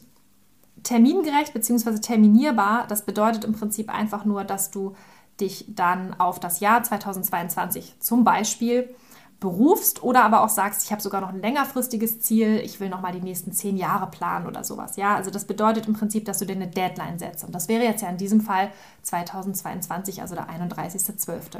termingerecht 0.82 1.52
bzw. 1.52 1.98
terminierbar, 1.98 2.86
das 2.88 3.04
bedeutet 3.04 3.44
im 3.44 3.52
Prinzip 3.52 3.92
einfach 3.92 4.24
nur, 4.24 4.44
dass 4.44 4.70
du 4.70 4.94
dich 5.40 5.66
dann 5.68 6.14
auf 6.18 6.40
das 6.40 6.60
Jahr 6.60 6.82
2022 6.82 7.96
zum 8.00 8.24
Beispiel 8.24 8.92
berufst 9.42 10.04
oder 10.04 10.24
aber 10.24 10.42
auch 10.44 10.48
sagst, 10.48 10.84
ich 10.84 10.92
habe 10.92 11.02
sogar 11.02 11.20
noch 11.20 11.30
ein 11.30 11.42
längerfristiges 11.42 12.20
Ziel, 12.20 12.60
ich 12.64 12.78
will 12.78 12.88
noch 12.88 13.00
mal 13.00 13.10
die 13.10 13.20
nächsten 13.20 13.50
zehn 13.50 13.76
Jahre 13.76 14.06
planen 14.06 14.46
oder 14.46 14.62
sowas. 14.62 14.96
Ja, 14.96 15.16
also 15.16 15.32
das 15.32 15.46
bedeutet 15.46 15.88
im 15.88 15.94
Prinzip, 15.94 16.24
dass 16.24 16.38
du 16.38 16.46
dir 16.46 16.54
eine 16.54 16.68
Deadline 16.68 17.18
setzt. 17.18 17.42
Und 17.42 17.52
das 17.52 17.66
wäre 17.66 17.82
jetzt 17.82 18.02
ja 18.02 18.08
in 18.08 18.18
diesem 18.18 18.40
Fall 18.40 18.70
2022, 19.02 20.22
also 20.22 20.36
der 20.36 20.48
31.12. 20.48 21.58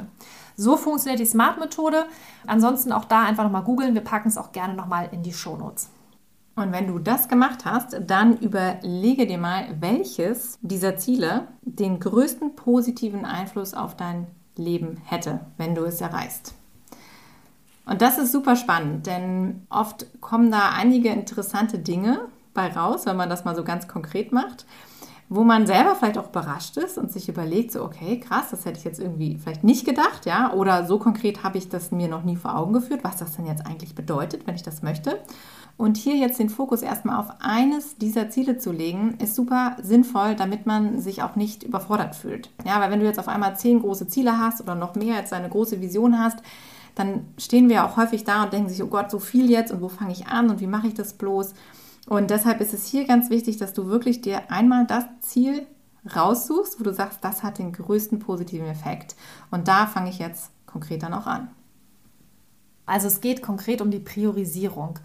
So 0.55 0.77
funktioniert 0.77 1.19
die 1.19 1.25
Smart-Methode. 1.25 2.05
Ansonsten 2.47 2.93
auch 2.93 3.03
da 3.03 3.23
einfach 3.23 3.43
noch 3.43 3.51
mal 3.51 3.61
googeln. 3.61 3.95
Wir 3.95 4.01
packen 4.01 4.29
es 4.29 4.37
auch 4.37 4.53
gerne 4.53 4.75
noch 4.75 4.87
mal 4.87 5.09
in 5.11 5.21
die 5.21 5.33
Shownotes. 5.33 5.89
Und 6.55 6.71
wenn 6.71 6.87
du 6.87 6.99
das 6.99 7.27
gemacht 7.27 7.65
hast, 7.65 7.99
dann 8.07 8.37
überlege 8.37 9.27
dir 9.27 9.39
mal, 9.39 9.75
welches 9.81 10.57
dieser 10.61 10.95
Ziele 10.95 11.49
den 11.63 11.99
größten 11.99 12.55
positiven 12.55 13.25
Einfluss 13.25 13.73
auf 13.73 13.97
dein 13.97 14.27
Leben 14.55 15.01
hätte, 15.03 15.41
wenn 15.57 15.75
du 15.75 15.83
es 15.83 15.99
erreichst. 15.99 16.53
Und 17.85 18.01
das 18.01 18.17
ist 18.17 18.31
super 18.31 18.55
spannend, 18.55 19.07
denn 19.07 19.67
oft 19.69 20.07
kommen 20.21 20.51
da 20.51 20.71
einige 20.73 21.09
interessante 21.09 21.79
Dinge 21.79 22.21
bei 22.53 22.67
raus, 22.71 23.05
wenn 23.05 23.17
man 23.17 23.29
das 23.29 23.43
mal 23.43 23.55
so 23.55 23.63
ganz 23.63 23.87
konkret 23.87 24.31
macht, 24.31 24.65
wo 25.27 25.43
man 25.43 25.65
selber 25.65 25.95
vielleicht 25.95 26.17
auch 26.17 26.29
überrascht 26.29 26.77
ist 26.77 26.97
und 26.97 27.11
sich 27.11 27.27
überlegt, 27.27 27.71
so 27.71 27.83
okay, 27.83 28.19
krass, 28.19 28.51
das 28.51 28.65
hätte 28.65 28.77
ich 28.77 28.85
jetzt 28.85 28.99
irgendwie 28.99 29.37
vielleicht 29.37 29.63
nicht 29.63 29.85
gedacht, 29.85 30.25
ja, 30.25 30.53
oder 30.53 30.85
so 30.85 30.99
konkret 30.99 31.43
habe 31.43 31.57
ich 31.57 31.69
das 31.69 31.91
mir 31.91 32.07
noch 32.07 32.23
nie 32.23 32.35
vor 32.35 32.55
Augen 32.55 32.73
geführt, 32.73 33.03
was 33.03 33.17
das 33.17 33.35
denn 33.35 33.45
jetzt 33.45 33.65
eigentlich 33.65 33.95
bedeutet, 33.95 34.47
wenn 34.47 34.55
ich 34.55 34.63
das 34.63 34.81
möchte. 34.81 35.19
Und 35.75 35.97
hier 35.97 36.15
jetzt 36.15 36.39
den 36.39 36.49
Fokus 36.49 36.83
erstmal 36.83 37.19
auf 37.19 37.29
eines 37.39 37.97
dieser 37.97 38.29
Ziele 38.29 38.59
zu 38.59 38.71
legen, 38.71 39.15
ist 39.19 39.35
super 39.35 39.75
sinnvoll, 39.81 40.35
damit 40.35 40.67
man 40.67 40.99
sich 40.99 41.23
auch 41.23 41.35
nicht 41.35 41.63
überfordert 41.63 42.15
fühlt. 42.15 42.51
Ja, 42.63 42.79
weil 42.79 42.91
wenn 42.91 42.99
du 42.99 43.07
jetzt 43.07 43.19
auf 43.19 43.27
einmal 43.27 43.57
zehn 43.57 43.79
große 43.79 44.07
Ziele 44.07 44.37
hast 44.37 44.61
oder 44.61 44.75
noch 44.75 44.93
mehr 44.93 45.17
als 45.17 45.33
eine 45.33 45.49
große 45.49 45.81
Vision 45.81 46.19
hast, 46.19 46.37
dann 46.95 47.33
stehen 47.37 47.69
wir 47.69 47.85
auch 47.85 47.97
häufig 47.97 48.23
da 48.23 48.43
und 48.43 48.53
denken 48.53 48.69
sich, 48.69 48.83
oh 48.83 48.87
Gott, 48.87 49.09
so 49.09 49.19
viel 49.19 49.49
jetzt 49.49 49.71
und 49.71 49.81
wo 49.81 49.89
fange 49.89 50.13
ich 50.13 50.27
an 50.27 50.49
und 50.49 50.59
wie 50.59 50.67
mache 50.67 50.87
ich 50.87 50.93
das 50.93 51.13
bloß? 51.13 51.53
Und 52.07 52.29
deshalb 52.29 52.61
ist 52.61 52.73
es 52.73 52.85
hier 52.85 53.05
ganz 53.05 53.29
wichtig, 53.29 53.57
dass 53.57 53.73
du 53.73 53.87
wirklich 53.87 54.21
dir 54.21 54.51
einmal 54.51 54.85
das 54.85 55.05
Ziel 55.21 55.65
raussuchst, 56.15 56.79
wo 56.79 56.83
du 56.83 56.93
sagst, 56.93 57.19
das 57.23 57.43
hat 57.43 57.59
den 57.59 57.71
größten 57.71 58.19
positiven 58.19 58.67
Effekt. 58.67 59.15
Und 59.51 59.67
da 59.67 59.87
fange 59.87 60.09
ich 60.09 60.19
jetzt 60.19 60.51
konkret 60.65 61.03
dann 61.03 61.13
auch 61.13 61.27
an. 61.27 61.49
Also 62.85 63.07
es 63.07 63.21
geht 63.21 63.41
konkret 63.41 63.81
um 63.81 63.91
die 63.91 63.99
Priorisierung 63.99 64.99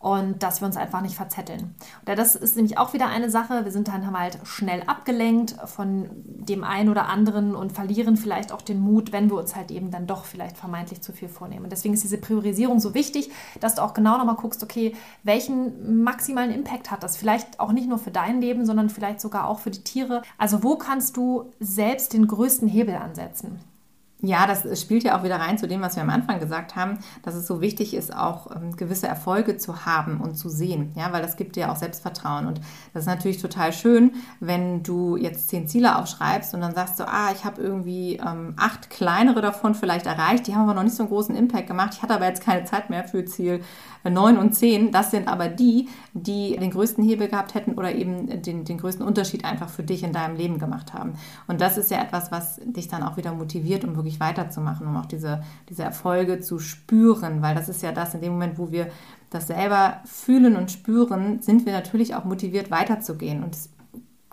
und 0.00 0.42
dass 0.42 0.60
wir 0.60 0.66
uns 0.66 0.76
einfach 0.76 1.00
nicht 1.00 1.16
verzetteln. 1.16 1.74
Und 2.06 2.18
das 2.18 2.34
ist 2.34 2.56
nämlich 2.56 2.78
auch 2.78 2.92
wieder 2.92 3.08
eine 3.08 3.30
Sache. 3.30 3.64
Wir 3.64 3.72
sind 3.72 3.88
dann 3.88 4.16
halt 4.16 4.38
schnell 4.44 4.82
abgelenkt 4.86 5.56
von 5.66 6.08
dem 6.24 6.62
einen 6.64 6.88
oder 6.88 7.08
anderen 7.08 7.54
und 7.54 7.72
verlieren 7.72 8.16
vielleicht 8.16 8.52
auch 8.52 8.62
den 8.62 8.80
Mut, 8.80 9.12
wenn 9.12 9.28
wir 9.28 9.36
uns 9.36 9.56
halt 9.56 9.70
eben 9.70 9.90
dann 9.90 10.06
doch 10.06 10.24
vielleicht 10.24 10.56
vermeintlich 10.56 11.00
zu 11.00 11.12
viel 11.12 11.28
vornehmen. 11.28 11.68
Deswegen 11.68 11.94
ist 11.94 12.04
diese 12.04 12.18
Priorisierung 12.18 12.80
so 12.80 12.94
wichtig, 12.94 13.30
dass 13.60 13.74
du 13.74 13.82
auch 13.82 13.94
genau 13.94 14.18
nochmal 14.18 14.36
guckst, 14.36 14.62
okay, 14.62 14.94
welchen 15.24 16.02
maximalen 16.02 16.52
Impact 16.52 16.90
hat 16.90 17.02
das? 17.02 17.16
Vielleicht 17.16 17.58
auch 17.58 17.72
nicht 17.72 17.88
nur 17.88 17.98
für 17.98 18.10
dein 18.10 18.40
Leben, 18.40 18.66
sondern 18.66 18.90
vielleicht 18.90 19.20
sogar 19.20 19.48
auch 19.48 19.58
für 19.58 19.70
die 19.70 19.82
Tiere. 19.82 20.22
Also 20.38 20.62
wo 20.62 20.76
kannst 20.76 21.16
du 21.16 21.52
selbst 21.58 22.12
den 22.12 22.26
größten 22.28 22.68
Hebel 22.68 22.94
ansetzen? 22.94 23.60
Ja, 24.20 24.48
das 24.48 24.80
spielt 24.80 25.04
ja 25.04 25.16
auch 25.16 25.22
wieder 25.22 25.36
rein 25.36 25.58
zu 25.58 25.68
dem, 25.68 25.80
was 25.80 25.94
wir 25.94 26.02
am 26.02 26.10
Anfang 26.10 26.40
gesagt 26.40 26.74
haben, 26.74 26.98
dass 27.22 27.36
es 27.36 27.46
so 27.46 27.60
wichtig 27.60 27.94
ist, 27.94 28.12
auch 28.12 28.50
ähm, 28.50 28.74
gewisse 28.74 29.06
Erfolge 29.06 29.58
zu 29.58 29.86
haben 29.86 30.20
und 30.20 30.34
zu 30.34 30.48
sehen, 30.48 30.90
ja, 30.96 31.12
weil 31.12 31.22
das 31.22 31.36
gibt 31.36 31.54
dir 31.54 31.70
auch 31.70 31.76
Selbstvertrauen. 31.76 32.48
Und 32.48 32.60
das 32.92 33.04
ist 33.04 33.06
natürlich 33.06 33.40
total 33.40 33.72
schön, 33.72 34.10
wenn 34.40 34.82
du 34.82 35.16
jetzt 35.16 35.48
zehn 35.48 35.68
Ziele 35.68 35.96
aufschreibst 35.96 36.52
und 36.52 36.62
dann 36.62 36.74
sagst 36.74 36.98
du, 36.98 37.06
ah, 37.06 37.30
ich 37.32 37.44
habe 37.44 37.62
irgendwie 37.62 38.16
ähm, 38.16 38.54
acht 38.56 38.90
kleinere 38.90 39.40
davon 39.40 39.76
vielleicht 39.76 40.06
erreicht, 40.06 40.48
die 40.48 40.54
haben 40.56 40.62
aber 40.62 40.74
noch 40.74 40.82
nicht 40.82 40.96
so 40.96 41.04
einen 41.04 41.10
großen 41.10 41.36
Impact 41.36 41.68
gemacht. 41.68 41.94
Ich 41.94 42.02
hatte 42.02 42.14
aber 42.14 42.26
jetzt 42.26 42.42
keine 42.42 42.64
Zeit 42.64 42.90
mehr 42.90 43.04
für 43.04 43.24
Ziel 43.24 43.60
9 44.04 44.36
und 44.36 44.54
10, 44.54 44.92
das 44.92 45.10
sind 45.10 45.28
aber 45.28 45.48
die, 45.48 45.88
die 46.12 46.56
den 46.56 46.70
größten 46.70 47.04
Hebel 47.04 47.28
gehabt 47.28 47.54
hätten 47.54 47.74
oder 47.74 47.94
eben 47.94 48.42
den, 48.42 48.64
den 48.64 48.78
größten 48.78 49.04
Unterschied 49.04 49.44
einfach 49.44 49.68
für 49.68 49.82
dich 49.82 50.02
in 50.02 50.12
deinem 50.12 50.36
Leben 50.36 50.58
gemacht 50.58 50.94
haben. 50.94 51.14
Und 51.46 51.60
das 51.60 51.78
ist 51.78 51.90
ja 51.90 52.00
etwas, 52.02 52.30
was 52.30 52.60
dich 52.64 52.88
dann 52.88 53.02
auch 53.02 53.16
wieder 53.16 53.32
motiviert, 53.32 53.84
um 53.84 53.96
wirklich 53.96 54.07
weiterzumachen, 54.20 54.86
um 54.86 54.96
auch 54.96 55.06
diese, 55.06 55.42
diese 55.68 55.82
Erfolge 55.82 56.40
zu 56.40 56.58
spüren, 56.58 57.42
weil 57.42 57.54
das 57.54 57.68
ist 57.68 57.82
ja 57.82 57.92
das, 57.92 58.14
in 58.14 58.20
dem 58.20 58.32
Moment, 58.32 58.58
wo 58.58 58.70
wir 58.70 58.88
das 59.30 59.46
selber 59.46 60.00
fühlen 60.04 60.56
und 60.56 60.70
spüren, 60.70 61.42
sind 61.42 61.66
wir 61.66 61.72
natürlich 61.72 62.14
auch 62.14 62.24
motiviert 62.24 62.70
weiterzugehen. 62.70 63.42
Und 63.44 63.54
es 63.54 63.70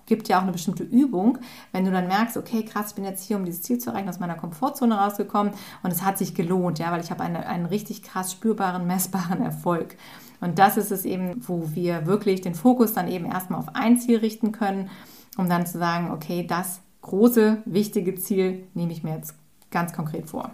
gibt 0.06 0.28
ja 0.28 0.38
auch 0.38 0.44
eine 0.44 0.52
bestimmte 0.52 0.84
Übung, 0.84 1.40
wenn 1.72 1.86
du 1.86 1.92
dann 1.92 2.08
merkst, 2.08 2.38
okay, 2.38 2.64
krass, 2.64 2.90
ich 2.90 2.96
bin 2.96 3.04
jetzt 3.04 3.24
hier, 3.24 3.38
um 3.38 3.46
dieses 3.46 3.62
Ziel 3.62 3.78
zu 3.78 3.90
erreichen, 3.90 4.10
aus 4.10 4.20
meiner 4.20 4.36
Komfortzone 4.36 4.96
rausgekommen 4.96 5.54
und 5.84 5.92
es 5.92 6.04
hat 6.04 6.18
sich 6.18 6.36
gelohnt, 6.36 6.80
ja, 6.80 6.92
weil 6.92 7.02
ich 7.02 7.12
habe 7.12 7.24
eine, 7.24 7.48
einen 7.48 7.66
richtig 7.66 8.04
krass 8.04 8.32
spürbaren, 8.32 8.88
messbaren 8.88 9.42
Erfolg. 9.42 9.98
Und 10.42 10.60
das 10.60 10.78
ist 10.78 10.92
es 10.92 11.06
eben, 11.06 11.42
wo 11.48 11.74
wir 11.74 12.06
wirklich 12.06 12.42
den 12.42 12.56
Fokus 12.56 12.94
dann 12.94 13.08
eben 13.08 13.26
erstmal 13.26 13.60
auf 13.60 13.74
ein 13.74 13.98
Ziel 13.98 14.18
richten 14.18 14.52
können, 14.52 14.90
um 15.38 15.50
dann 15.50 15.66
zu 15.66 15.80
sagen, 15.80 16.12
okay, 16.12 16.46
das 16.48 16.82
große, 17.02 17.64
wichtige 17.66 18.16
Ziel 18.16 18.68
nehme 18.74 18.92
ich 18.92 19.04
mir 19.04 19.16
jetzt 19.16 19.36
ganz 19.72 19.94
konkret 19.94 20.30
vor. 20.30 20.52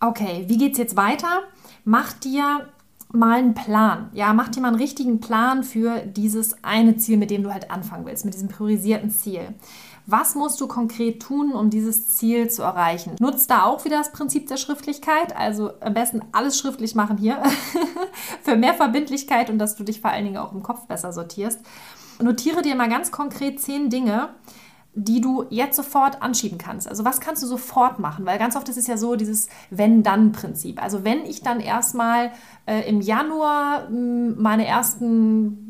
Okay, 0.00 0.44
wie 0.46 0.58
geht 0.58 0.72
es 0.72 0.78
jetzt 0.78 0.96
weiter? 0.96 1.42
Mach 1.84 2.12
dir 2.12 2.68
mal 3.12 3.38
einen 3.38 3.54
Plan. 3.54 4.10
Ja, 4.12 4.32
mach 4.32 4.48
dir 4.48 4.60
mal 4.60 4.68
einen 4.68 4.76
richtigen 4.76 5.20
Plan 5.20 5.64
für 5.64 6.00
dieses 6.00 6.62
eine 6.62 6.96
Ziel, 6.96 7.16
mit 7.16 7.30
dem 7.30 7.42
du 7.42 7.52
halt 7.52 7.70
anfangen 7.70 8.06
willst, 8.06 8.24
mit 8.24 8.34
diesem 8.34 8.48
priorisierten 8.48 9.10
Ziel. 9.10 9.54
Was 10.06 10.34
musst 10.34 10.60
du 10.60 10.68
konkret 10.68 11.20
tun, 11.20 11.52
um 11.52 11.68
dieses 11.68 12.08
Ziel 12.16 12.48
zu 12.48 12.62
erreichen? 12.62 13.16
Nutzt 13.20 13.50
da 13.50 13.64
auch 13.64 13.84
wieder 13.84 13.98
das 13.98 14.12
Prinzip 14.12 14.46
der 14.46 14.56
Schriftlichkeit. 14.56 15.36
Also 15.36 15.72
am 15.80 15.94
besten 15.94 16.22
alles 16.32 16.58
schriftlich 16.58 16.94
machen 16.94 17.18
hier 17.18 17.42
für 18.42 18.56
mehr 18.56 18.74
Verbindlichkeit 18.74 19.50
und 19.50 19.58
dass 19.58 19.76
du 19.76 19.84
dich 19.84 20.00
vor 20.00 20.10
allen 20.10 20.24
Dingen 20.24 20.38
auch 20.38 20.52
im 20.52 20.62
Kopf 20.62 20.86
besser 20.86 21.12
sortierst. 21.12 21.60
Notiere 22.22 22.62
dir 22.62 22.74
mal 22.74 22.88
ganz 22.88 23.10
konkret 23.10 23.60
zehn 23.60 23.90
Dinge, 23.90 24.30
die 25.00 25.20
du 25.20 25.46
jetzt 25.50 25.76
sofort 25.76 26.22
anschieben 26.22 26.58
kannst. 26.58 26.88
Also 26.88 27.04
was 27.04 27.20
kannst 27.20 27.42
du 27.42 27.46
sofort 27.46 28.00
machen? 28.00 28.26
Weil 28.26 28.38
ganz 28.38 28.56
oft 28.56 28.68
ist 28.68 28.76
es 28.76 28.88
ja 28.88 28.96
so 28.96 29.14
dieses 29.14 29.48
Wenn-Dann-Prinzip. 29.70 30.82
Also 30.82 31.04
wenn 31.04 31.24
ich 31.24 31.42
dann 31.42 31.60
erstmal 31.60 32.32
äh, 32.66 32.88
im 32.88 33.00
Januar 33.00 33.88
mh, 33.88 33.88
hm, 33.88 34.42
meine 34.42 34.66
ersten 34.66 35.67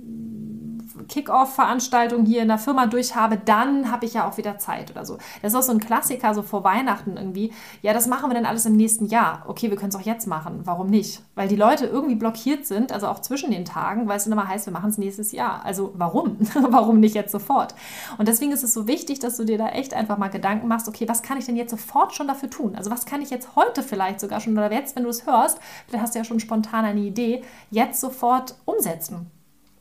Kick-Off-Veranstaltung 1.09 2.25
hier 2.25 2.43
in 2.43 2.49
der 2.49 2.59
Firma 2.59 2.87
durch 2.87 3.17
habe, 3.17 3.37
dann 3.37 3.91
habe 3.91 4.07
ich 4.07 4.15
ja 4.15 4.29
auch 4.29 4.37
wieder 4.37 4.59
Zeit 4.59 4.91
oder 4.91 5.05
so. 5.05 5.19
Das 5.43 5.53
ist 5.53 5.59
auch 5.59 5.63
so 5.63 5.73
ein 5.73 5.81
Klassiker, 5.81 6.35
so 6.35 6.43
vor 6.43 6.65
Weihnachten 6.65 7.17
irgendwie. 7.17 7.53
Ja, 7.83 7.93
das 7.93 8.07
machen 8.07 8.31
wir 8.31 8.35
dann 8.35 8.47
alles 8.47 8.67
im 8.67 8.77
nächsten 8.77 9.07
Jahr. 9.07 9.45
Okay, 9.47 9.71
wir 9.71 9.77
können 9.77 9.91
es 9.91 9.97
auch 9.97 10.03
jetzt 10.03 10.27
machen. 10.27 10.61
Warum 10.65 10.89
nicht? 10.89 11.23
Weil 11.35 11.49
die 11.49 11.57
Leute 11.57 11.87
irgendwie 11.87 12.15
blockiert 12.15 12.67
sind, 12.67 12.93
also 12.93 13.09
auch 13.09 13.21
zwischen 13.21 13.51
den 13.51 13.65
Tagen, 13.65 14.09
weil 14.09 14.19
es 14.19 14.25
dann 14.25 14.33
immer 14.33 14.49
heißt, 14.49 14.67
wir 14.67 14.73
machen 14.73 14.91
es 14.91 14.99
nächstes 14.99 15.33
Jahr. 15.33 15.65
Also 15.65 15.93
warum? 15.97 16.37
warum 16.55 17.01
nicht 17.01 17.15
jetzt 17.15 17.33
sofort? 17.33 17.75
Und 18.19 18.29
deswegen 18.29 18.53
ist 18.53 18.63
es 18.63 18.75
so 18.75 18.87
wichtig, 18.87 19.19
dass 19.19 19.37
du 19.37 19.45
dir 19.45 19.59
da 19.59 19.69
echt 19.69 19.95
einfach 19.95 20.19
mal 20.19 20.29
Gedanken 20.29 20.69
machst, 20.69 20.89
okay, 20.89 21.09
was 21.09 21.23
kann 21.23 21.39
ich 21.39 21.47
denn 21.47 21.57
jetzt 21.57 21.71
sofort 21.71 22.15
schon 22.15 22.29
dafür 22.29 22.51
tun? 22.51 22.77
Also 22.77 22.91
was 22.91 23.07
kann 23.07 23.23
ich 23.23 23.31
jetzt 23.31 23.57
heute 23.57 23.83
vielleicht 23.83 24.21
sogar 24.21 24.41
schon, 24.41 24.53
oder 24.53 24.73
jetzt, 24.73 24.97
wenn 24.97 25.05
du 25.05 25.11
es 25.11 25.27
hörst, 25.27 25.59
vielleicht 25.87 26.03
hast 26.03 26.15
du 26.15 26.19
ja 26.19 26.25
schon 26.25 26.41
spontan 26.41 26.85
eine 26.85 27.01
Idee, 27.01 27.43
jetzt 27.71 28.01
sofort 28.01 28.55
umsetzen. 28.65 29.31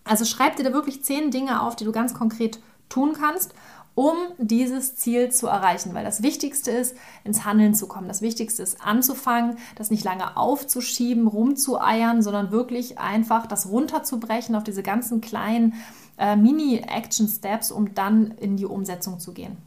Also 0.07 0.25
schreib 0.25 0.55
dir 0.55 0.63
da 0.63 0.73
wirklich 0.73 1.03
zehn 1.03 1.31
Dinge 1.31 1.61
auf, 1.61 1.75
die 1.75 1.85
du 1.85 1.91
ganz 1.91 2.13
konkret 2.13 2.59
tun 2.89 3.13
kannst, 3.19 3.53
um 3.95 4.15
dieses 4.37 4.95
Ziel 4.95 5.31
zu 5.31 5.47
erreichen. 5.47 5.93
Weil 5.93 6.05
das 6.05 6.21
Wichtigste 6.21 6.71
ist, 6.71 6.95
ins 7.23 7.45
Handeln 7.45 7.73
zu 7.73 7.87
kommen. 7.87 8.07
Das 8.07 8.21
Wichtigste 8.21 8.61
ist, 8.61 8.81
anzufangen, 8.85 9.57
das 9.75 9.89
nicht 9.89 10.03
lange 10.03 10.37
aufzuschieben, 10.37 11.27
rumzueiern, 11.27 12.21
sondern 12.21 12.51
wirklich 12.51 12.99
einfach 12.99 13.47
das 13.47 13.69
runterzubrechen 13.69 14.55
auf 14.55 14.63
diese 14.63 14.83
ganzen 14.83 15.19
kleinen 15.19 15.73
äh, 16.17 16.35
Mini-Action-Steps, 16.35 17.71
um 17.71 17.95
dann 17.95 18.31
in 18.31 18.55
die 18.55 18.65
Umsetzung 18.65 19.19
zu 19.19 19.33
gehen. 19.33 19.57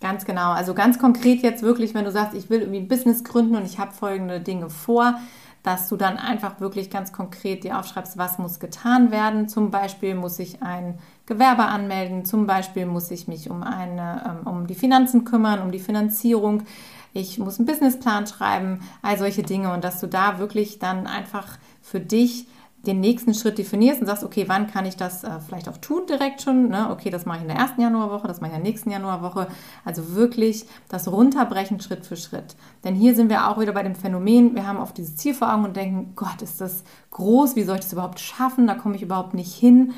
Ganz 0.00 0.24
genau. 0.24 0.50
Also 0.50 0.74
ganz 0.74 0.98
konkret 0.98 1.42
jetzt 1.42 1.62
wirklich, 1.62 1.94
wenn 1.94 2.04
du 2.04 2.10
sagst, 2.10 2.34
ich 2.34 2.50
will 2.50 2.60
irgendwie 2.60 2.80
ein 2.80 2.88
Business 2.88 3.22
gründen 3.22 3.54
und 3.54 3.64
ich 3.64 3.78
habe 3.78 3.92
folgende 3.92 4.40
Dinge 4.40 4.68
vor, 4.68 5.20
dass 5.62 5.88
du 5.88 5.96
dann 5.96 6.16
einfach 6.16 6.60
wirklich 6.60 6.90
ganz 6.90 7.12
konkret 7.12 7.62
dir 7.64 7.78
aufschreibst, 7.78 8.18
was 8.18 8.38
muss 8.38 8.58
getan 8.58 9.10
werden. 9.10 9.48
Zum 9.48 9.70
Beispiel 9.70 10.14
muss 10.14 10.38
ich 10.38 10.62
ein 10.62 10.98
Gewerbe 11.26 11.64
anmelden, 11.64 12.24
zum 12.24 12.46
Beispiel 12.46 12.84
muss 12.86 13.10
ich 13.10 13.28
mich 13.28 13.48
um, 13.48 13.62
eine, 13.62 14.40
ähm, 14.44 14.46
um 14.46 14.66
die 14.66 14.74
Finanzen 14.74 15.24
kümmern, 15.24 15.62
um 15.62 15.70
die 15.70 15.78
Finanzierung. 15.78 16.64
Ich 17.12 17.38
muss 17.38 17.58
einen 17.58 17.66
Businessplan 17.66 18.26
schreiben, 18.26 18.80
all 19.02 19.18
solche 19.18 19.42
Dinge 19.42 19.72
und 19.72 19.84
dass 19.84 20.00
du 20.00 20.08
da 20.08 20.38
wirklich 20.38 20.78
dann 20.78 21.06
einfach 21.06 21.58
für 21.80 22.00
dich 22.00 22.46
den 22.86 23.00
nächsten 23.00 23.32
Schritt 23.32 23.58
definierst 23.58 24.00
und 24.00 24.06
sagst, 24.06 24.24
okay, 24.24 24.44
wann 24.48 24.66
kann 24.66 24.86
ich 24.86 24.96
das 24.96 25.22
äh, 25.22 25.38
vielleicht 25.46 25.68
auch 25.68 25.76
tun 25.76 26.02
direkt 26.08 26.42
schon? 26.42 26.68
Ne? 26.68 26.90
Okay, 26.90 27.10
das 27.10 27.26
mache 27.26 27.38
ich 27.38 27.42
in 27.42 27.48
der 27.48 27.58
ersten 27.58 27.80
Januarwoche, 27.80 28.26
das 28.26 28.40
mache 28.40 28.50
ich 28.50 28.56
in 28.56 28.62
der 28.62 28.72
nächsten 28.72 28.90
Januarwoche. 28.90 29.46
Also 29.84 30.14
wirklich 30.14 30.66
das 30.88 31.10
Runterbrechen 31.10 31.80
Schritt 31.80 32.04
für 32.04 32.16
Schritt. 32.16 32.56
Denn 32.84 32.94
hier 32.94 33.14
sind 33.14 33.30
wir 33.30 33.48
auch 33.48 33.60
wieder 33.60 33.72
bei 33.72 33.84
dem 33.84 33.94
Phänomen, 33.94 34.54
wir 34.56 34.66
haben 34.66 34.78
oft 34.78 34.98
dieses 34.98 35.16
Ziel 35.16 35.34
vor 35.34 35.52
Augen 35.52 35.64
und 35.64 35.76
denken, 35.76 36.12
Gott, 36.16 36.42
ist 36.42 36.60
das 36.60 36.82
groß, 37.10 37.54
wie 37.54 37.62
soll 37.62 37.76
ich 37.76 37.82
das 37.82 37.92
überhaupt 37.92 38.18
schaffen? 38.18 38.66
Da 38.66 38.74
komme 38.74 38.96
ich 38.96 39.02
überhaupt 39.02 39.34
nicht 39.34 39.54
hin. 39.54 39.94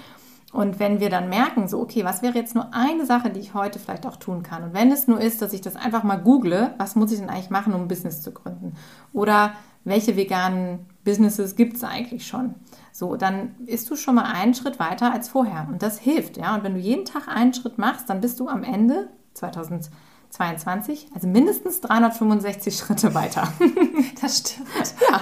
Und 0.53 0.79
wenn 0.79 1.01
wir 1.01 1.11
dann 1.11 1.29
merken, 1.31 1.67
so, 1.67 1.81
okay, 1.81 2.05
was 2.05 2.23
wäre 2.23 2.37
jetzt 2.37 2.55
nur 2.55 2.73
eine 2.73 3.07
Sache, 3.07 3.31
die 3.31 3.41
ich 3.41 3.55
heute 3.55 3.81
vielleicht 3.81 4.07
auch 4.07 4.15
tun 4.15 4.45
kann? 4.45 4.63
Und 4.63 4.73
wenn 4.73 4.93
es 4.93 5.09
nur 5.09 5.21
ist, 5.21 5.43
dass 5.43 5.53
ich 5.53 5.63
das 5.63 5.75
einfach 5.75 6.05
mal 6.05 6.17
google, 6.17 6.75
was 6.79 6.95
muss 6.95 7.11
ich 7.11 7.19
denn 7.19 7.29
eigentlich 7.29 7.51
machen, 7.51 7.75
um 7.75 7.83
ein 7.83 7.89
Business 7.89 8.23
zu 8.23 8.31
gründen? 8.31 8.75
Oder 9.13 9.55
welche 9.85 10.17
veganen 10.17 10.87
Businesses 11.05 11.57
gibt 11.57 11.77
es 11.77 11.85
eigentlich 11.85 12.27
schon? 12.27 12.55
So, 12.93 13.17
dann 13.17 13.55
bist 13.59 13.91
du 13.91 13.97
schon 13.97 14.15
mal 14.15 14.25
einen 14.25 14.55
Schritt 14.55 14.79
weiter 14.79 15.13
als 15.13 15.29
vorher. 15.29 15.67
Und 15.71 15.83
das 15.83 15.99
hilft, 15.99 16.37
ja. 16.37 16.55
Und 16.55 16.65
wenn 16.65 16.75
du 16.75 16.81
jeden 16.81 17.05
Tag 17.05 17.29
einen 17.29 17.53
Schritt 17.53 17.79
machst, 17.79 18.09
dann 18.09 18.21
bist 18.21 18.41
du 18.41 18.49
am 18.49 18.63
Ende 18.63 19.09
2022, 19.35 21.09
also 21.15 21.27
mindestens 21.27 21.81
365 21.81 22.77
Schritte 22.77 23.15
weiter. 23.15 23.53
Das 24.21 24.39
stimmt. 24.39 24.69
Ja. 25.11 25.21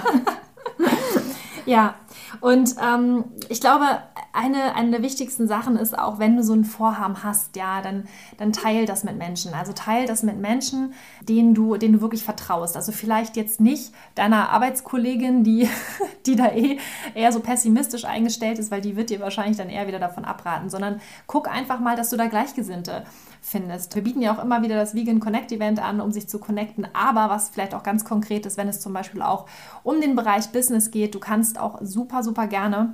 Ja. 1.65 1.95
Und 2.41 2.75
ähm, 2.81 3.25
ich 3.49 3.61
glaube, 3.61 3.85
eine, 4.33 4.75
eine 4.75 4.91
der 4.91 5.01
wichtigsten 5.03 5.47
Sachen 5.47 5.77
ist 5.77 5.97
auch, 5.97 6.19
wenn 6.19 6.35
du 6.35 6.43
so 6.43 6.53
ein 6.53 6.65
Vorhaben 6.65 7.23
hast, 7.23 7.55
ja, 7.55 7.81
dann, 7.81 8.07
dann 8.37 8.51
teil 8.51 8.85
das 8.85 9.03
mit 9.03 9.17
Menschen. 9.17 9.53
Also 9.53 9.73
teil 9.73 10.07
das 10.07 10.23
mit 10.23 10.37
Menschen, 10.37 10.93
denen 11.21 11.53
du, 11.53 11.77
denen 11.77 11.93
du 11.93 12.01
wirklich 12.01 12.23
vertraust. 12.23 12.75
Also 12.75 12.91
vielleicht 12.91 13.37
jetzt 13.37 13.61
nicht 13.61 13.93
deiner 14.15 14.49
Arbeitskollegin, 14.49 15.43
die, 15.43 15.69
die 16.25 16.35
da 16.35 16.47
eh 16.51 16.79
eher 17.13 17.31
so 17.31 17.39
pessimistisch 17.39 18.05
eingestellt 18.05 18.59
ist, 18.59 18.71
weil 18.71 18.81
die 18.81 18.95
wird 18.95 19.09
dir 19.09 19.19
wahrscheinlich 19.19 19.57
dann 19.57 19.69
eher 19.69 19.87
wieder 19.87 19.99
davon 19.99 20.25
abraten, 20.25 20.69
sondern 20.69 20.99
guck 21.27 21.47
einfach 21.47 21.79
mal, 21.79 21.95
dass 21.95 22.09
du 22.09 22.17
da 22.17 22.27
Gleichgesinnte 22.27 23.03
findest. 23.43 23.93
Wir 23.93 24.03
bieten 24.03 24.21
ja 24.21 24.33
auch 24.33 24.41
immer 24.41 24.63
wieder 24.63 24.75
das 24.75 24.95
Vegan 24.95 25.19
Connect 25.19 25.51
Event 25.51 25.83
an, 25.83 25.99
um 26.01 26.11
sich 26.11 26.27
zu 26.27 26.39
connecten, 26.39 26.87
aber 26.93 27.29
was 27.29 27.49
vielleicht 27.49 27.75
auch 27.75 27.83
ganz 27.83 28.05
konkret 28.05 28.45
ist, 28.45 28.57
wenn 28.57 28.69
es 28.69 28.79
zum 28.79 28.93
Beispiel 28.93 29.21
auch 29.21 29.45
um 29.83 29.99
den 30.01 30.15
Bereich 30.15 30.51
Business 30.51 30.91
geht, 30.91 31.13
du 31.13 31.19
kannst 31.19 31.59
auch 31.59 31.77
super, 31.81 32.23
super 32.23 32.47
gerne 32.47 32.93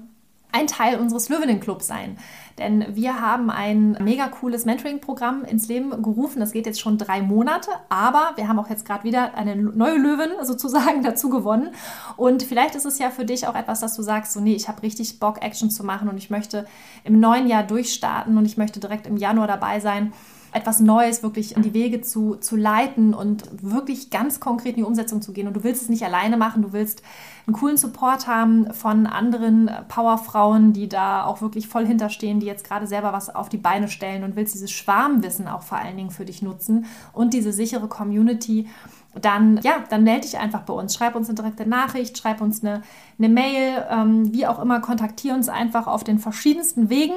ein 0.51 0.65
Teil 0.65 0.99
unseres 0.99 1.29
Löwinnen-Clubs 1.29 1.85
sein. 1.85 2.17
Denn 2.57 2.83
wir 2.95 3.21
haben 3.21 3.51
ein 3.51 3.91
mega 4.01 4.27
cooles 4.27 4.65
Mentoring-Programm 4.65 5.43
ins 5.43 5.67
Leben 5.67 6.01
gerufen. 6.01 6.39
Das 6.39 6.53
geht 6.53 6.65
jetzt 6.65 6.81
schon 6.81 6.97
drei 6.97 7.21
Monate, 7.21 7.69
aber 7.89 8.31
wir 8.35 8.47
haben 8.47 8.57
auch 8.57 8.69
jetzt 8.69 8.83
gerade 8.83 9.03
wieder 9.03 9.35
eine 9.35 9.55
neue 9.55 9.97
Löwin 9.97 10.31
sozusagen 10.41 11.03
dazu 11.03 11.29
gewonnen. 11.29 11.69
Und 12.17 12.41
vielleicht 12.41 12.73
ist 12.73 12.85
es 12.85 12.97
ja 12.97 13.11
für 13.11 13.25
dich 13.25 13.45
auch 13.45 13.55
etwas, 13.55 13.79
dass 13.79 13.95
du 13.95 14.01
sagst, 14.01 14.33
so 14.33 14.39
nee, 14.39 14.55
ich 14.55 14.67
habe 14.67 14.81
richtig 14.81 15.19
Bock, 15.19 15.43
Action 15.43 15.69
zu 15.69 15.83
machen 15.83 16.09
und 16.09 16.17
ich 16.17 16.31
möchte 16.31 16.65
im 17.03 17.19
neuen 17.19 17.47
Jahr 17.47 17.63
durchstarten 17.63 18.35
und 18.35 18.45
ich 18.45 18.57
möchte 18.57 18.79
direkt 18.79 19.05
im 19.05 19.17
Januar 19.17 19.47
dabei 19.47 19.79
sein 19.79 20.13
etwas 20.51 20.79
Neues 20.79 21.23
wirklich 21.23 21.55
in 21.55 21.61
die 21.61 21.73
Wege 21.73 22.01
zu, 22.01 22.35
zu 22.35 22.55
leiten 22.55 23.13
und 23.13 23.43
wirklich 23.61 24.09
ganz 24.09 24.39
konkret 24.39 24.71
in 24.71 24.77
die 24.77 24.83
Umsetzung 24.83 25.21
zu 25.21 25.31
gehen. 25.31 25.47
Und 25.47 25.55
du 25.55 25.63
willst 25.63 25.83
es 25.83 25.89
nicht 25.89 26.03
alleine 26.03 26.37
machen, 26.37 26.61
du 26.61 26.73
willst 26.73 27.03
einen 27.45 27.55
coolen 27.55 27.77
Support 27.77 28.27
haben 28.27 28.73
von 28.73 29.07
anderen 29.07 29.69
Powerfrauen, 29.87 30.73
die 30.73 30.89
da 30.89 31.25
auch 31.25 31.41
wirklich 31.41 31.67
voll 31.67 31.85
hinterstehen, 31.85 32.39
die 32.39 32.45
jetzt 32.45 32.63
gerade 32.63 32.87
selber 32.87 33.13
was 33.13 33.33
auf 33.33 33.49
die 33.49 33.57
Beine 33.57 33.87
stellen 33.87 34.23
und 34.23 34.35
willst 34.35 34.53
dieses 34.53 34.71
Schwarmwissen 34.71 35.47
auch 35.47 35.63
vor 35.63 35.77
allen 35.77 35.97
Dingen 35.97 36.11
für 36.11 36.25
dich 36.25 36.41
nutzen 36.41 36.85
und 37.13 37.33
diese 37.33 37.53
sichere 37.53 37.87
Community 37.87 38.67
dann, 39.15 39.59
ja, 39.63 39.83
dann 39.89 40.03
melde 40.03 40.21
dich 40.21 40.37
einfach 40.37 40.61
bei 40.61 40.73
uns. 40.73 40.93
Schreib 40.93 41.15
uns 41.15 41.27
eine 41.27 41.35
direkte 41.35 41.67
Nachricht, 41.67 42.17
schreib 42.17 42.41
uns 42.41 42.63
eine, 42.63 42.83
eine 43.17 43.29
Mail, 43.29 43.85
ähm, 43.89 44.31
wie 44.33 44.45
auch 44.45 44.59
immer, 44.59 44.79
kontaktiere 44.81 45.35
uns 45.35 45.49
einfach 45.49 45.87
auf 45.87 46.03
den 46.03 46.19
verschiedensten 46.19 46.89
Wegen. 46.89 47.15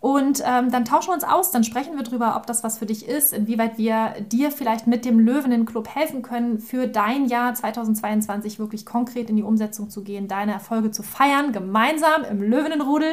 Und 0.00 0.42
ähm, 0.46 0.70
dann 0.70 0.86
tauschen 0.86 1.08
wir 1.08 1.14
uns 1.14 1.24
aus, 1.24 1.50
dann 1.50 1.62
sprechen 1.62 1.94
wir 1.94 2.02
darüber, 2.02 2.34
ob 2.36 2.46
das 2.46 2.64
was 2.64 2.78
für 2.78 2.86
dich 2.86 3.06
ist, 3.06 3.34
inwieweit 3.34 3.76
wir 3.76 4.14
dir 4.20 4.50
vielleicht 4.50 4.86
mit 4.86 5.04
dem 5.04 5.20
Löwinnen-Club 5.20 5.94
helfen 5.94 6.22
können, 6.22 6.58
für 6.58 6.86
dein 6.86 7.26
Jahr 7.26 7.52
2022 7.52 8.58
wirklich 8.58 8.86
konkret 8.86 9.28
in 9.28 9.36
die 9.36 9.42
Umsetzung 9.42 9.90
zu 9.90 10.02
gehen, 10.02 10.26
deine 10.26 10.52
Erfolge 10.52 10.90
zu 10.90 11.02
feiern, 11.02 11.52
gemeinsam 11.52 12.24
im 12.24 12.42
Löwinnenrudel 12.42 13.12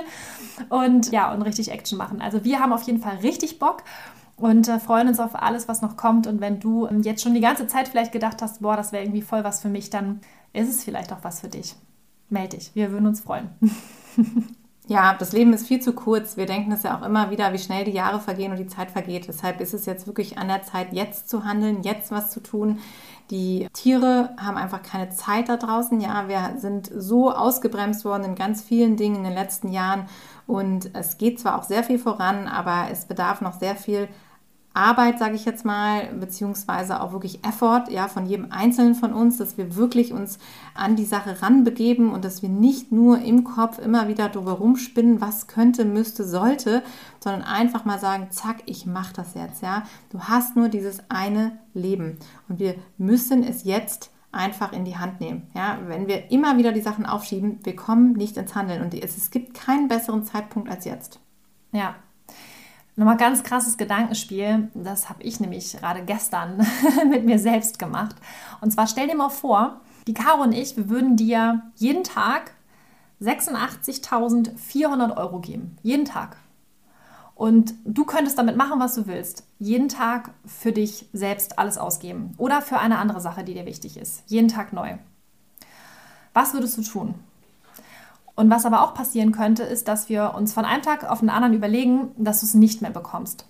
und 0.69 1.11
ja, 1.11 1.33
und 1.33 1.41
richtig 1.41 1.71
Action 1.71 1.97
machen. 1.97 2.21
Also 2.21 2.45
wir 2.45 2.59
haben 2.59 2.71
auf 2.71 2.83
jeden 2.83 2.99
Fall 2.99 3.17
richtig 3.17 3.59
Bock 3.59 3.83
und 4.37 4.69
äh, 4.69 4.79
freuen 4.79 5.09
uns 5.09 5.19
auf 5.19 5.35
alles, 5.35 5.67
was 5.67 5.81
noch 5.81 5.97
kommt. 5.97 6.25
Und 6.25 6.39
wenn 6.39 6.61
du 6.61 6.87
ähm, 6.87 7.01
jetzt 7.01 7.21
schon 7.21 7.33
die 7.33 7.41
ganze 7.41 7.67
Zeit 7.67 7.89
vielleicht 7.89 8.13
gedacht 8.13 8.41
hast, 8.41 8.61
boah, 8.61 8.77
das 8.77 8.93
wäre 8.93 9.03
irgendwie 9.03 9.23
voll 9.23 9.43
was 9.43 9.61
für 9.61 9.69
mich, 9.69 9.89
dann 9.89 10.21
ist 10.53 10.69
es 10.69 10.85
vielleicht 10.85 11.11
auch 11.11 11.23
was 11.23 11.41
für 11.41 11.49
dich. 11.49 11.75
Meld 12.29 12.53
dich, 12.53 12.71
wir 12.75 12.91
würden 12.91 13.07
uns 13.07 13.19
freuen. 13.19 13.49
Ja, 14.89 15.15
das 15.19 15.33
Leben 15.33 15.51
ist 15.51 15.67
viel 15.67 15.81
zu 15.81 15.91
kurz. 15.91 16.37
Wir 16.37 16.45
denken 16.45 16.71
es 16.71 16.83
ja 16.83 16.97
auch 16.97 17.05
immer 17.05 17.29
wieder, 17.29 17.51
wie 17.51 17.59
schnell 17.59 17.83
die 17.83 17.91
Jahre 17.91 18.21
vergehen 18.21 18.51
und 18.51 18.57
die 18.57 18.67
Zeit 18.67 18.89
vergeht. 18.89 19.27
Deshalb 19.27 19.59
ist 19.59 19.73
es 19.73 19.85
jetzt 19.85 20.07
wirklich 20.07 20.37
an 20.37 20.47
der 20.47 20.63
Zeit, 20.63 20.93
jetzt 20.93 21.27
zu 21.27 21.43
handeln, 21.43 21.83
jetzt 21.83 22.09
was 22.09 22.31
zu 22.31 22.39
tun. 22.41 22.79
Die 23.29 23.67
Tiere 23.73 24.29
haben 24.37 24.55
einfach 24.55 24.81
keine 24.81 25.09
Zeit 25.09 25.49
da 25.49 25.57
draußen. 25.57 25.99
Ja, 25.99 26.29
wir 26.29 26.53
sind 26.57 26.89
so 26.95 27.33
ausgebremst 27.33 28.05
worden 28.05 28.23
in 28.23 28.35
ganz 28.35 28.61
vielen 28.63 28.95
Dingen 28.95 29.17
in 29.17 29.23
den 29.25 29.33
letzten 29.33 29.73
Jahren. 29.73 30.05
Und 30.45 30.95
es 30.95 31.17
geht 31.17 31.41
zwar 31.41 31.59
auch 31.59 31.63
sehr 31.63 31.83
viel 31.83 31.99
voran, 31.99 32.47
aber 32.47 32.87
es 32.89 33.05
bedarf 33.05 33.41
noch 33.41 33.59
sehr 33.59 33.75
viel 33.75 34.07
Arbeit, 34.77 35.19
sage 35.19 35.35
ich 35.35 35.45
jetzt 35.45 35.65
mal, 35.65 36.05
beziehungsweise 36.19 37.01
auch 37.01 37.11
wirklich 37.11 37.43
Effort 37.43 37.85
ja, 37.89 38.07
von 38.07 38.25
jedem 38.27 38.51
Einzelnen 38.51 38.95
von 38.95 39.11
uns, 39.11 39.37
dass 39.37 39.57
wir 39.57 39.75
wirklich 39.75 40.13
uns 40.13 40.37
an 40.75 40.95
die 40.95 41.05
Sache 41.05 41.41
ranbegeben 41.41 42.11
und 42.11 42.23
dass 42.23 42.41
wir 42.41 42.49
nicht 42.49 42.91
nur 42.91 43.19
im 43.19 43.43
Kopf 43.43 43.79
immer 43.79 44.07
wieder 44.07 44.29
drüber 44.29 44.53
rumspinnen, 44.53 45.19
was 45.19 45.47
könnte, 45.47 45.83
müsste, 45.83 46.23
sollte, 46.23 46.83
sondern 47.19 47.41
einfach 47.41 47.85
mal 47.85 47.99
sagen, 47.99 48.27
zack, 48.29 48.57
ich 48.65 48.85
mache 48.85 49.13
das 49.13 49.33
jetzt. 49.33 49.61
Ja, 49.61 49.83
Du 50.09 50.23
hast 50.23 50.55
nur 50.55 50.69
dieses 50.69 51.09
eine 51.09 51.59
Leben 51.73 52.17
und 52.47 52.59
wir 52.59 52.75
müssen 52.97 53.43
es 53.43 53.63
jetzt 53.63 54.11
einfach 54.31 54.71
in 54.73 54.85
die 54.85 54.97
Hand 54.97 55.19
nehmen. 55.19 55.49
Ja, 55.55 55.79
wenn 55.87 56.07
wir 56.07 56.31
immer 56.31 56.57
wieder 56.57 56.71
die 56.71 56.81
Sachen 56.81 57.05
aufschieben, 57.05 57.59
wir 57.63 57.75
kommen 57.75 58.13
nicht 58.13 58.37
ins 58.37 58.55
Handeln 58.55 58.81
und 58.81 58.93
es, 58.93 59.17
es 59.17 59.31
gibt 59.31 59.53
keinen 59.53 59.87
besseren 59.87 60.23
Zeitpunkt 60.23 60.69
als 60.69 60.85
jetzt. 60.85 61.19
Ja, 61.71 61.95
Nochmal 62.97 63.17
ganz 63.17 63.43
krasses 63.43 63.77
Gedankenspiel, 63.77 64.71
das 64.73 65.07
habe 65.07 65.21
ich 65.21 65.39
nämlich 65.39 65.77
gerade 65.77 66.03
gestern 66.03 66.65
mit 67.09 67.25
mir 67.25 67.37
selbst 67.37 67.77
gemacht. 67.77 68.15
Und 68.59 68.71
zwar 68.71 68.87
stell 68.87 69.07
dir 69.07 69.15
mal 69.15 69.29
vor, 69.29 69.81
die 70.07 70.15
Caro 70.15 70.41
und 70.41 70.51
ich, 70.51 70.75
wir 70.77 70.89
würden 70.89 71.15
dir 71.15 71.61
jeden 71.75 72.03
Tag 72.03 72.53
86.400 73.21 75.15
Euro 75.15 75.39
geben. 75.41 75.77
Jeden 75.83 76.05
Tag. 76.05 76.37
Und 77.35 77.75
du 77.85 78.03
könntest 78.03 78.39
damit 78.39 78.57
machen, 78.57 78.79
was 78.79 78.95
du 78.95 79.05
willst. 79.05 79.47
Jeden 79.59 79.89
Tag 79.89 80.31
für 80.47 80.71
dich 80.71 81.07
selbst 81.13 81.59
alles 81.59 81.77
ausgeben. 81.77 82.33
Oder 82.37 82.63
für 82.63 82.79
eine 82.79 82.97
andere 82.97 83.21
Sache, 83.21 83.43
die 83.43 83.53
dir 83.53 83.67
wichtig 83.67 83.97
ist. 83.97 84.23
Jeden 84.25 84.47
Tag 84.47 84.73
neu. 84.73 84.97
Was 86.33 86.55
würdest 86.55 86.75
du 86.79 86.81
tun? 86.81 87.13
Und 88.37 88.51
was 88.51 88.67
aber 88.67 88.83
auch 88.83 88.93
passieren 88.93 89.31
könnte, 89.31 89.63
ist, 89.63 89.87
dass 89.87 90.09
wir 90.09 90.35
uns 90.35 90.53
von 90.53 90.63
einem 90.63 90.83
Tag 90.83 91.03
auf 91.09 91.21
den 91.21 91.31
anderen 91.31 91.55
überlegen, 91.55 92.11
dass 92.17 92.41
du 92.41 92.45
es 92.45 92.53
nicht 92.53 92.83
mehr 92.83 92.91
bekommst. 92.91 93.47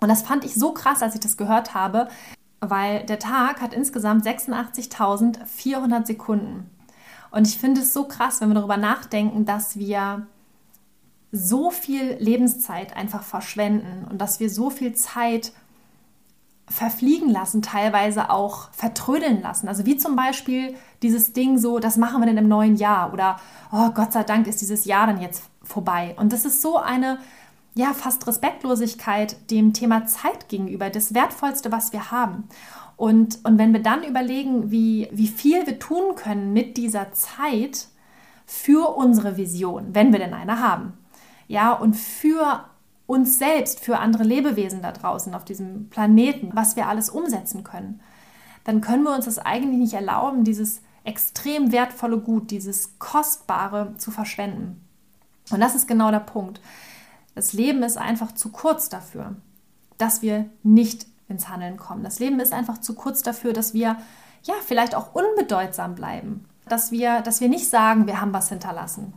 Und 0.00 0.08
das 0.08 0.22
fand 0.22 0.42
ich 0.46 0.54
so 0.54 0.72
krass, 0.72 1.02
als 1.02 1.14
ich 1.14 1.20
das 1.20 1.36
gehört 1.36 1.74
habe, 1.74 2.08
weil 2.60 3.04
der 3.04 3.18
Tag 3.18 3.60
hat 3.60 3.74
insgesamt 3.74 4.26
86.400 4.26 6.06
Sekunden. 6.06 6.70
Und 7.30 7.46
ich 7.46 7.58
finde 7.58 7.82
es 7.82 7.92
so 7.92 8.04
krass, 8.04 8.40
wenn 8.40 8.48
wir 8.48 8.54
darüber 8.54 8.78
nachdenken, 8.78 9.44
dass 9.44 9.78
wir 9.78 10.26
so 11.30 11.70
viel 11.70 12.16
Lebenszeit 12.18 12.96
einfach 12.96 13.22
verschwenden 13.22 14.06
und 14.10 14.18
dass 14.18 14.40
wir 14.40 14.48
so 14.48 14.70
viel 14.70 14.94
Zeit 14.94 15.52
verfliegen 16.70 17.28
lassen, 17.28 17.62
teilweise 17.62 18.30
auch 18.30 18.70
vertrödeln 18.70 19.42
lassen. 19.42 19.68
Also 19.68 19.86
wie 19.86 19.96
zum 19.96 20.14
Beispiel 20.14 20.74
dieses 21.02 21.32
Ding 21.32 21.58
so, 21.58 21.80
das 21.80 21.96
machen 21.96 22.20
wir 22.22 22.26
denn 22.26 22.38
im 22.38 22.48
neuen 22.48 22.76
Jahr 22.76 23.12
oder 23.12 23.38
oh 23.72 23.90
Gott 23.90 24.12
sei 24.12 24.22
Dank 24.22 24.46
ist 24.46 24.60
dieses 24.60 24.84
Jahr 24.84 25.08
dann 25.08 25.20
jetzt 25.20 25.42
vorbei. 25.64 26.14
Und 26.16 26.32
das 26.32 26.44
ist 26.44 26.62
so 26.62 26.78
eine 26.78 27.18
ja 27.74 27.92
fast 27.92 28.26
Respektlosigkeit 28.26 29.50
dem 29.50 29.72
Thema 29.72 30.06
Zeit 30.06 30.48
gegenüber, 30.48 30.90
das 30.90 31.12
wertvollste, 31.12 31.72
was 31.72 31.92
wir 31.92 32.12
haben. 32.12 32.44
Und, 32.96 33.40
und 33.44 33.58
wenn 33.58 33.72
wir 33.72 33.82
dann 33.82 34.04
überlegen, 34.04 34.70
wie, 34.70 35.08
wie 35.10 35.28
viel 35.28 35.66
wir 35.66 35.78
tun 35.78 36.14
können 36.14 36.52
mit 36.52 36.76
dieser 36.76 37.12
Zeit 37.12 37.88
für 38.46 38.96
unsere 38.96 39.36
Vision, 39.36 39.88
wenn 39.92 40.12
wir 40.12 40.20
denn 40.20 40.34
eine 40.34 40.60
haben, 40.60 40.92
ja, 41.48 41.72
und 41.72 41.96
für 41.96 42.64
uns 43.10 43.40
selbst, 43.40 43.80
für 43.80 43.98
andere 43.98 44.22
Lebewesen 44.22 44.82
da 44.82 44.92
draußen 44.92 45.34
auf 45.34 45.44
diesem 45.44 45.90
Planeten, 45.90 46.50
was 46.54 46.76
wir 46.76 46.86
alles 46.86 47.10
umsetzen 47.10 47.64
können, 47.64 48.00
dann 48.62 48.80
können 48.80 49.02
wir 49.02 49.12
uns 49.12 49.24
das 49.24 49.40
eigentlich 49.40 49.80
nicht 49.80 49.94
erlauben, 49.94 50.44
dieses 50.44 50.80
extrem 51.02 51.72
wertvolle 51.72 52.18
Gut, 52.18 52.52
dieses 52.52 53.00
Kostbare 53.00 53.94
zu 53.98 54.12
verschwenden. 54.12 54.86
Und 55.50 55.58
das 55.58 55.74
ist 55.74 55.88
genau 55.88 56.12
der 56.12 56.20
Punkt. 56.20 56.60
Das 57.34 57.52
Leben 57.52 57.82
ist 57.82 57.98
einfach 57.98 58.30
zu 58.32 58.52
kurz 58.52 58.88
dafür, 58.88 59.34
dass 59.98 60.22
wir 60.22 60.48
nicht 60.62 61.04
ins 61.28 61.48
Handeln 61.48 61.78
kommen. 61.78 62.04
Das 62.04 62.20
Leben 62.20 62.38
ist 62.38 62.52
einfach 62.52 62.78
zu 62.78 62.94
kurz 62.94 63.22
dafür, 63.22 63.52
dass 63.52 63.74
wir 63.74 63.96
ja 64.44 64.54
vielleicht 64.64 64.94
auch 64.94 65.16
unbedeutsam 65.16 65.96
bleiben, 65.96 66.44
dass 66.68 66.92
wir, 66.92 67.22
dass 67.22 67.40
wir 67.40 67.48
nicht 67.48 67.68
sagen, 67.68 68.06
wir 68.06 68.20
haben 68.20 68.32
was 68.32 68.50
hinterlassen. 68.50 69.14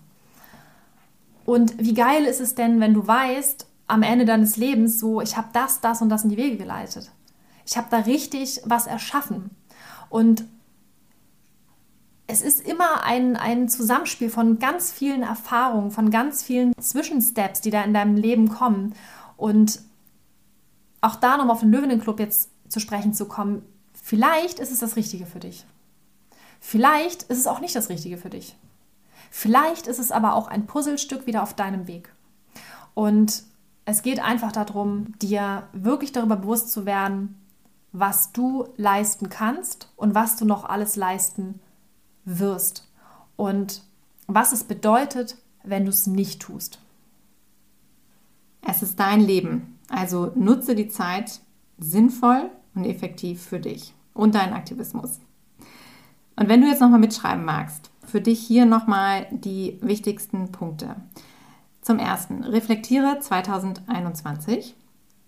Und 1.46 1.78
wie 1.78 1.94
geil 1.94 2.24
ist 2.24 2.42
es 2.42 2.56
denn, 2.56 2.80
wenn 2.80 2.96
du 2.96 3.06
weißt, 3.06 3.68
am 3.88 4.04
Ende 4.04 4.26
deines 4.26 4.58
Lebens 4.58 5.00
so, 5.00 5.22
ich 5.22 5.38
habe 5.38 5.50
das, 5.54 5.82
das 5.82 6.02
und 6.02 6.10
das 6.10 6.24
in 6.24 6.30
die 6.30 6.38
Wege 6.38 6.58
geleitet. 6.58 7.12
Ich 7.66 7.78
habe 7.78 7.88
da 7.90 7.98
richtig 8.00 8.62
was 8.66 8.88
erschaffen. 8.88 9.52
Und 10.10 10.46
es 12.28 12.42
ist 12.42 12.66
immer 12.66 13.04
ein, 13.04 13.36
ein 13.36 13.68
Zusammenspiel 13.68 14.30
von 14.30 14.60
ganz 14.60 14.92
vielen 14.92 15.24
Erfahrungen, 15.24 15.92
von 15.92 16.10
ganz 16.10 16.44
vielen 16.44 16.74
Zwischensteps, 16.80 17.62
die 17.62 17.70
da 17.70 17.84
in 17.84 17.94
deinem 17.94 18.16
Leben 18.16 18.50
kommen. 18.50 18.96
Und 19.38 19.82
auch 21.02 21.16
da 21.16 21.38
nochmal 21.38 21.54
auf 21.54 21.60
den 21.60 21.72
Löwenenclub 21.72 22.20
jetzt 22.20 22.50
zu 22.70 22.80
sprechen 22.80 23.14
zu 23.14 23.26
kommen, 23.28 23.64
vielleicht 23.94 24.60
ist 24.60 24.72
es 24.72 24.80
das 24.80 24.96
Richtige 24.96 25.26
für 25.26 25.40
dich. 25.40 25.66
Vielleicht 26.60 27.24
ist 27.24 27.38
es 27.38 27.48
auch 27.48 27.60
nicht 27.60 27.76
das 27.76 27.90
Richtige 27.90 28.18
für 28.18 28.30
dich. 28.30 28.56
Vielleicht 29.30 29.88
ist 29.88 30.00
es 30.00 30.12
aber 30.12 30.34
auch 30.34 30.48
ein 30.48 30.66
Puzzlestück 30.66 31.28
wieder 31.28 31.44
auf 31.44 31.54
deinem 31.54 31.88
Weg. 31.88 32.14
Und 32.94 33.44
es 33.86 34.02
geht 34.02 34.22
einfach 34.22 34.52
darum, 34.52 35.14
dir 35.20 35.68
wirklich 35.74 36.12
darüber 36.12 36.38
bewusst 36.38 36.72
zu 36.72 36.86
werden, 36.86 37.36
was 37.92 38.32
du 38.32 38.68
leisten 38.78 39.30
kannst 39.30 39.92
und 39.96 40.16
was 40.16 40.36
du 40.36 40.46
noch 40.46 40.64
alles 40.66 40.96
leisten 40.96 41.60
wirst. 42.26 42.90
Und 43.36 43.84
was 44.28 44.52
es 44.52 44.64
bedeutet, 44.64 45.38
wenn 45.64 45.84
du 45.86 45.90
es 45.90 46.08
nicht 46.08 46.42
tust. 46.42 46.80
Es 48.62 48.82
ist 48.82 49.00
dein 49.00 49.20
Leben, 49.20 49.80
also 49.90 50.32
nutze 50.36 50.76
die 50.76 50.88
Zeit 50.88 51.42
sinnvoll 51.78 52.50
und 52.76 52.86
effektiv 52.86 53.42
für 53.44 53.60
dich 53.60 53.94
und 54.14 54.36
deinen 54.36 54.54
Aktivismus. 54.54 55.20
Und 56.36 56.50
wenn 56.50 56.62
du 56.62 56.68
jetzt 56.68 56.80
nochmal 56.80 57.00
mitschreiben 57.00 57.44
magst, 57.44 57.92
für 58.06 58.22
dich 58.22 58.40
hier 58.40 58.66
nochmal 58.66 59.28
die 59.32 59.78
wichtigsten 59.82 60.52
Punkte. 60.52 60.96
Zum 61.84 62.00
ersten, 62.00 62.46
reflektiere 62.46 63.20
2021. 63.20 64.74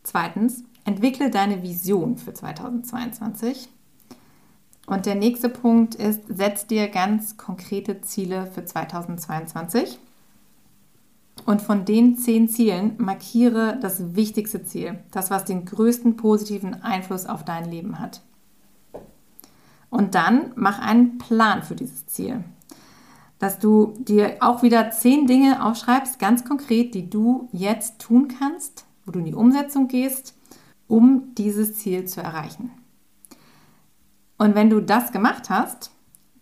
Zweitens, 0.04 0.63
entwickle 0.86 1.30
deine 1.30 1.62
Vision 1.62 2.18
für 2.18 2.34
2022. 2.34 3.68
Und 4.86 5.06
der 5.06 5.15
nächste 5.15 5.50
Punkt 5.50 5.96
ist, 5.96 6.22
setz 6.30 6.65
dir 6.65 6.88
ganz 6.88 7.36
konkrete 7.36 8.00
Ziele 8.02 8.48
für 8.48 8.63
2022. 8.63 10.00
Und 11.46 11.62
von 11.62 11.84
den 11.84 12.18
zehn 12.18 12.48
Zielen 12.48 12.94
markiere 13.00 13.78
das 13.82 14.15
wichtigste 14.15 14.63
Ziel, 14.63 15.00
das, 15.12 15.30
was 15.30 15.44
den 15.44 15.65
größten 15.65 16.15
positiven 16.15 16.82
Einfluss 16.84 17.26
auf 17.26 17.44
dein 17.44 17.70
Leben 17.70 18.00
hat. 18.00 18.22
Und 19.89 20.15
dann 20.15 20.54
mach 20.56 20.80
einen 20.80 21.18
Plan 21.18 21.63
für 21.63 21.76
dieses 21.76 22.08
Ziel. 22.08 22.46
Dass 23.39 23.60
du 23.60 23.93
dir 24.00 24.38
auch 24.39 24.63
wieder 24.63 24.91
zehn 24.91 25.28
Dinge 25.28 25.65
aufschreibst, 25.65 26.19
ganz 26.19 26.45
konkret, 26.45 26.95
die 26.95 27.10
du 27.10 27.50
jetzt 27.52 28.00
tun 28.00 28.28
kannst, 28.28 28.86
wo 29.06 29.12
du 29.12 29.19
in 29.19 29.26
die 29.26 29.34
Umsetzung 29.34 29.88
gehst, 29.88 30.36
um 30.88 31.34
dieses 31.36 31.76
Ziel 31.76 32.06
zu 32.06 32.21
erreichen. 32.21 32.71
Und 34.38 34.56
wenn 34.56 34.69
du 34.69 34.82
das 34.82 35.12
gemacht 35.12 35.50
hast, 35.50 35.91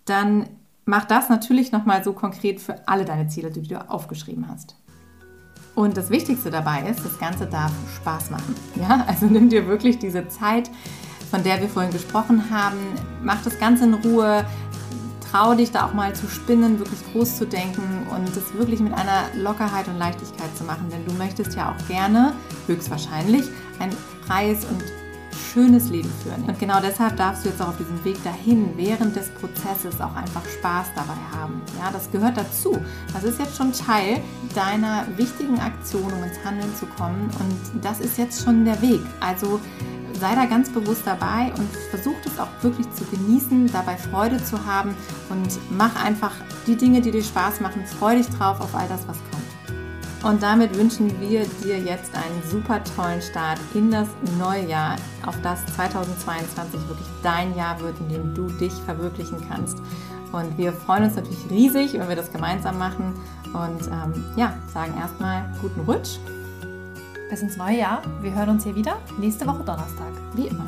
dann 0.05 0.49
mach 0.85 1.05
das 1.05 1.29
natürlich 1.29 1.71
nochmal 1.71 2.03
so 2.03 2.13
konkret 2.13 2.59
für 2.59 2.87
alle 2.87 3.05
deine 3.05 3.27
Ziele, 3.27 3.51
die 3.51 3.61
du 3.61 3.89
aufgeschrieben 3.89 4.47
hast. 4.47 4.75
Und 5.75 5.97
das 5.97 6.09
Wichtigste 6.09 6.51
dabei 6.51 6.87
ist, 6.89 7.03
das 7.03 7.17
Ganze 7.17 7.47
darf 7.47 7.71
Spaß 7.95 8.29
machen. 8.29 8.55
Ja, 8.75 9.05
also 9.07 9.25
nimm 9.25 9.49
dir 9.49 9.67
wirklich 9.67 9.97
diese 9.97 10.27
Zeit, 10.27 10.69
von 11.31 11.43
der 11.43 11.59
wir 11.61 11.67
vorhin 11.67 11.91
gesprochen 11.91 12.51
haben. 12.51 12.77
Mach 13.23 13.41
das 13.43 13.57
Ganze 13.57 13.85
in 13.85 13.95
Ruhe. 13.95 14.45
Trau 15.33 15.55
dich 15.55 15.71
da 15.71 15.87
auch 15.87 15.93
mal 15.93 16.13
zu 16.13 16.27
spinnen, 16.27 16.77
wirklich 16.77 16.99
groß 17.11 17.39
zu 17.39 17.47
denken 17.47 18.05
und 18.15 18.27
das 18.35 18.53
wirklich 18.53 18.79
mit 18.79 18.93
einer 18.93 19.23
Lockerheit 19.35 19.87
und 19.87 19.97
Leichtigkeit 19.97 20.55
zu 20.55 20.63
machen. 20.63 20.91
Denn 20.91 21.03
du 21.07 21.13
möchtest 21.13 21.55
ja 21.55 21.73
auch 21.73 21.87
gerne, 21.87 22.33
höchstwahrscheinlich, 22.67 23.45
ein 23.79 23.89
freies 24.27 24.63
und 24.65 24.83
schönes 25.51 25.89
Leben 25.89 26.11
führen. 26.21 26.43
Und 26.43 26.59
genau 26.59 26.79
deshalb 26.79 27.17
darfst 27.17 27.45
du 27.45 27.49
jetzt 27.49 27.59
auch 27.63 27.69
auf 27.69 27.77
diesem 27.77 28.05
Weg 28.05 28.23
dahin 28.23 28.73
während 28.75 29.15
des 29.15 29.29
Prozesses 29.29 29.99
auch 30.01 30.15
einfach 30.15 30.45
Spaß 30.45 30.87
dabei 30.95 31.17
haben. 31.35 31.63
Ja, 31.79 31.89
das 31.91 32.11
gehört 32.11 32.37
dazu. 32.37 32.77
Das 33.11 33.23
ist 33.23 33.39
jetzt 33.39 33.57
schon 33.57 33.73
Teil 33.73 34.21
deiner 34.53 35.07
wichtigen 35.17 35.59
Aktion, 35.59 36.13
um 36.13 36.23
ins 36.23 36.43
Handeln 36.45 36.75
zu 36.75 36.85
kommen. 36.85 37.31
Und 37.39 37.83
das 37.83 38.01
ist 38.01 38.19
jetzt 38.19 38.43
schon 38.43 38.65
der 38.65 38.79
Weg. 38.83 39.01
Also 39.19 39.59
sei 40.23 40.35
da 40.35 40.45
ganz 40.45 40.69
bewusst 40.69 41.01
dabei 41.03 41.51
und 41.57 41.69
versuch 41.89 42.15
es 42.23 42.39
auch 42.39 42.47
wirklich 42.61 42.89
zu 42.91 43.03
genießen, 43.03 43.69
dabei 43.73 43.97
Freude 43.97 44.41
zu 44.41 44.65
haben 44.65 44.95
und 45.29 45.59
mach 45.69 46.01
einfach 46.01 46.31
die 46.65 46.77
Dinge, 46.77 47.01
die 47.01 47.11
dir 47.11 47.21
Spaß 47.21 47.59
machen. 47.59 47.85
Freu 47.85 48.15
dich 48.15 48.29
drauf 48.29 48.61
auf 48.61 48.73
all 48.73 48.87
das, 48.87 49.05
was 49.05 49.17
kommt. 49.17 50.23
Und 50.23 50.41
damit 50.41 50.77
wünschen 50.77 51.11
wir 51.19 51.45
dir 51.61 51.77
jetzt 51.77 52.15
einen 52.15 52.41
super 52.49 52.81
tollen 52.95 53.21
Start 53.21 53.59
in 53.73 53.91
das 53.91 54.07
neue 54.39 54.65
Jahr, 54.65 54.95
auf 55.25 55.35
das 55.41 55.59
2022 55.75 56.79
wirklich 56.87 57.07
dein 57.21 57.53
Jahr 57.57 57.77
wird, 57.81 57.99
in 57.99 58.07
dem 58.07 58.33
du 58.33 58.47
dich 58.47 58.71
verwirklichen 58.85 59.45
kannst. 59.49 59.79
Und 60.31 60.57
wir 60.57 60.71
freuen 60.71 61.03
uns 61.03 61.17
natürlich 61.17 61.49
riesig, 61.49 61.99
wenn 61.99 62.07
wir 62.07 62.15
das 62.15 62.31
gemeinsam 62.31 62.77
machen. 62.79 63.13
Und 63.47 63.87
ähm, 63.87 64.23
ja, 64.37 64.53
sagen 64.73 64.93
erstmal 64.97 65.51
guten 65.61 65.81
Rutsch. 65.81 66.17
Bis 67.33 67.41
ins 67.41 67.57
neue 67.57 67.79
Jahr. 67.79 68.03
Wir 68.21 68.35
hören 68.35 68.49
uns 68.49 68.63
hier 68.63 68.75
wieder 68.75 68.99
nächste 69.17 69.47
Woche 69.47 69.63
Donnerstag. 69.63 70.13
Wie 70.35 70.49
immer. 70.49 70.67